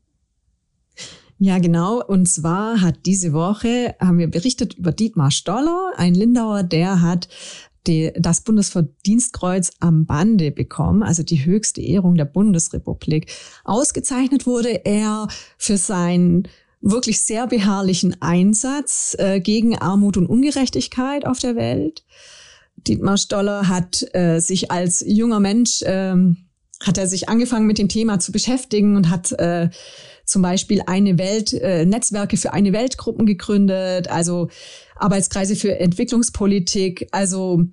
Ja, 1.40 1.60
genau. 1.60 2.04
Und 2.04 2.28
zwar 2.28 2.82
hat 2.82 3.06
diese 3.06 3.32
Woche, 3.32 3.96
haben 4.00 4.18
wir 4.18 4.28
berichtet 4.28 4.74
über 4.74 4.92
Dietmar 4.92 5.30
Stoller, 5.30 5.92
ein 5.96 6.16
Lindauer, 6.16 6.63
der 6.63 7.02
hat 7.02 7.28
die, 7.86 8.12
das 8.18 8.42
Bundesverdienstkreuz 8.42 9.72
am 9.80 10.06
Bande 10.06 10.52
bekommen, 10.52 11.04
also 11.04 11.24
die 11.24 11.46
höchste 11.46 11.82
Ehrung 11.82 12.16
der 12.16 12.26
Bundesrepublik. 12.26 13.32
Ausgezeichnet 13.63 14.46
wurde 14.46 14.86
er 14.86 15.28
für 15.58 15.78
seinen 15.78 16.48
wirklich 16.82 17.22
sehr 17.22 17.48
beharrlichen 17.48 18.22
Einsatz 18.22 19.16
äh, 19.20 19.40
gegen 19.40 19.78
Armut 19.78 20.18
und 20.18 20.28
Ungerechtigkeit 20.28 21.26
auf 21.26 21.40
der 21.40 21.56
Welt. 21.56 22.04
Dietmar 22.88 23.17
Stoller 23.17 23.67
hat 23.67 24.06
äh, 24.13 24.39
sich 24.39 24.71
als 24.71 25.04
junger 25.06 25.39
Mensch, 25.39 25.84
ähm, 25.86 26.38
hat 26.82 26.97
er 26.97 27.08
sich 27.08 27.30
angefangen 27.30 27.67
mit 27.67 27.78
dem 27.78 27.89
Thema 27.89 28.19
zu 28.19 28.32
beschäftigen 28.32 28.95
und 28.95 29.10
hat 29.10 29.32
äh, 29.34 29.69
zum 30.26 30.41
Beispiel 30.41 30.84
eine 30.86 31.17
Welt, 31.17 31.54
äh, 31.54 31.86
Netzwerke 31.86 32.38
für 32.38 32.54
eine 32.54 32.73
Weltgruppen 32.73 33.26
gegründet, 33.26 34.10
also 34.10 34.50
Arbeitskreise 34.97 35.56
für 35.56 35.80
Entwicklungspolitik, 35.80 37.08
also 37.12 37.63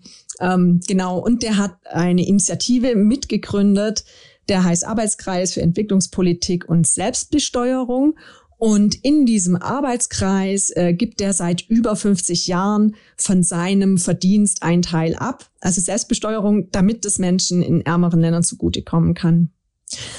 ähm, 0.40 0.81
genau, 0.87 1.18
und 1.18 1.42
der 1.42 1.59
hat 1.59 1.77
eine 1.85 2.27
Initiative 2.27 2.94
mitgegründet, 2.94 4.05
der 4.48 4.64
heißt 4.64 4.87
Arbeitskreis 4.87 5.55
für 5.55 5.62
Entwicklungspolitik 5.62 6.68
und 6.68 6.87
Selbstbesteuerung. 6.87 8.18
Und 8.59 8.95
in 9.03 9.27
diesem 9.27 9.57
Arbeitskreis 9.57 10.71
äh, 10.71 10.95
gibt 10.95 11.21
er 11.21 11.33
seit 11.33 11.62
über 11.69 11.97
50 11.97 12.47
Jahren 12.47 12.95
von 13.17 13.43
seinem 13.43 13.99
Verdienst 13.99 14.62
einen 14.62 14.83
Teil 14.83 15.17
ab, 15.17 15.51
also 15.61 15.81
Selbstbesteuerung, 15.81 16.71
damit 16.71 17.05
es 17.05 17.19
Menschen 17.19 17.62
in 17.62 17.81
ärmeren 17.83 18.21
Ländern 18.21 18.43
zugutekommen 18.43 19.14
kann. 19.14 19.51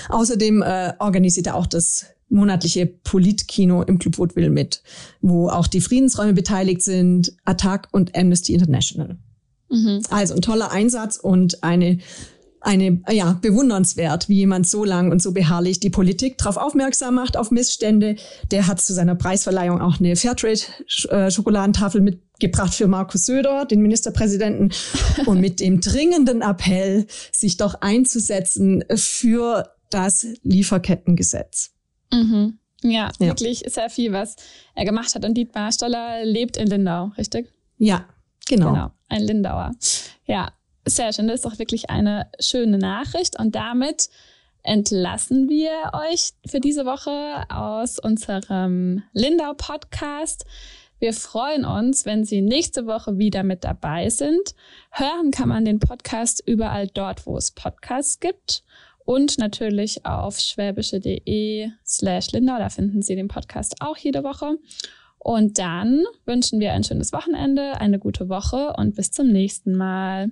Außerdem 0.10 0.62
äh, 0.62 0.94
organisiert 1.00 1.48
er 1.48 1.56
auch 1.56 1.68
das 1.68 2.06
monatliche 2.30 2.86
Politkino 2.86 3.84
im 3.84 4.00
Club 4.00 4.18
Woodville 4.18 4.50
mit, 4.50 4.82
wo 5.22 5.50
auch 5.50 5.68
die 5.68 5.82
Friedensräume 5.82 6.34
beteiligt 6.34 6.82
sind, 6.82 7.36
Attac 7.46 7.88
und 7.92 8.16
Amnesty 8.16 8.54
International. 8.54 9.18
Mhm. 9.70 10.02
Also 10.10 10.36
ein 10.36 10.42
toller 10.42 10.72
Einsatz 10.72 11.18
und 11.18 11.64
eine 11.64 12.00
eine, 12.66 13.02
ja, 13.10 13.38
bewundernswert, 13.42 14.28
wie 14.28 14.38
jemand 14.38 14.68
so 14.68 14.84
lang 14.84 15.12
und 15.12 15.22
so 15.22 15.32
beharrlich 15.32 15.80
die 15.80 15.92
Politik 15.92 16.38
darauf 16.40 16.58
aufmerksam 16.58 17.16
macht, 17.16 17.38
auf 17.38 17.52
Missstände. 17.52 18.16
Der 18.50 18.66
hat 18.68 18.82
zu 18.82 18.94
seiner 18.94 19.16
Preisverleihung 19.16 19.82
auch 19.82 20.00
eine 20.00 20.16
Fairtrade-Schokoladentafel 20.16 22.02
mitgebracht 22.02 22.74
für 22.74 22.88
Markus 22.88 23.26
Söder, 23.26 23.66
den 23.66 23.82
Ministerpräsidenten, 23.82 24.72
und 25.28 25.40
mit 25.40 25.60
dem 25.60 25.80
dringenden 25.80 26.42
Appell, 26.42 27.06
sich 27.32 27.58
doch 27.58 27.76
einzusetzen 27.82 28.84
für 28.96 29.70
das 29.92 30.26
Lieferkettengesetz. 30.42 31.72
Mhm. 32.12 32.58
Ja, 32.82 33.12
ja, 33.20 33.28
wirklich 33.28 33.64
sehr 33.68 33.90
viel, 33.90 34.12
was 34.12 34.36
er 34.74 34.86
gemacht 34.86 35.14
hat. 35.14 35.24
Und 35.24 35.36
Dietmar 35.36 35.72
Stoller 35.72 36.26
lebt 36.26 36.58
in 36.58 36.68
Lindau, 36.68 37.12
richtig? 37.18 37.48
Ja, 37.78 38.06
genau. 38.48 38.74
Genau, 38.74 38.92
ein 39.10 39.22
Lindauer. 39.22 39.72
Ja, 40.26 40.52
sehr 40.86 41.14
schön. 41.14 41.28
Das 41.28 41.38
ist 41.38 41.46
doch 41.46 41.60
wirklich 41.60 41.90
eine 41.90 42.28
schöne 42.40 42.78
Nachricht. 42.78 43.40
Und 43.40 43.56
damit 43.56 44.10
entlassen 44.64 45.50
wir 45.50 45.92
euch 45.94 46.32
für 46.46 46.60
diese 46.60 46.86
Woche 46.86 47.46
aus 47.50 48.00
unserem 48.00 49.04
Lindau-Podcast. 49.14 50.46
Wir 51.00 51.14
freuen 51.14 51.66
uns, 51.66 52.06
wenn 52.06 52.24
Sie 52.24 52.42
nächste 52.42 52.88
Woche 52.88 53.18
wieder 53.18 53.44
mit 53.44 53.64
dabei 53.64 54.10
sind. 54.10 54.56
Hören 54.92 55.32
kann 55.32 55.50
man 55.50 55.66
den 55.66 55.80
Podcast 55.80 56.42
überall 56.46 56.88
dort, 56.88 57.28
wo 57.28 57.38
es 57.38 57.52
Podcasts 57.52 58.20
gibt. 58.20 58.64
Und 59.04 59.38
natürlich 59.38 60.04
auf 60.06 60.40
schwäbische.de 60.40 61.70
slash 61.86 62.32
Lindau. 62.32 62.58
Da 62.58 62.70
finden 62.70 63.04
Sie 63.04 63.16
den 63.16 63.28
Podcast 63.28 63.76
auch 63.82 63.98
jede 63.98 64.24
Woche. 64.24 64.58
Und 65.20 65.60
dann 65.60 66.06
wünschen 66.26 66.60
wir 66.60 66.74
ein 66.74 66.84
schönes 66.84 67.12
Wochenende, 67.12 67.80
eine 67.80 68.00
gute 68.00 68.30
Woche 68.30 68.74
und 68.78 68.96
bis 68.96 69.12
zum 69.12 69.28
nächsten 69.32 69.76
Mal. 69.76 70.32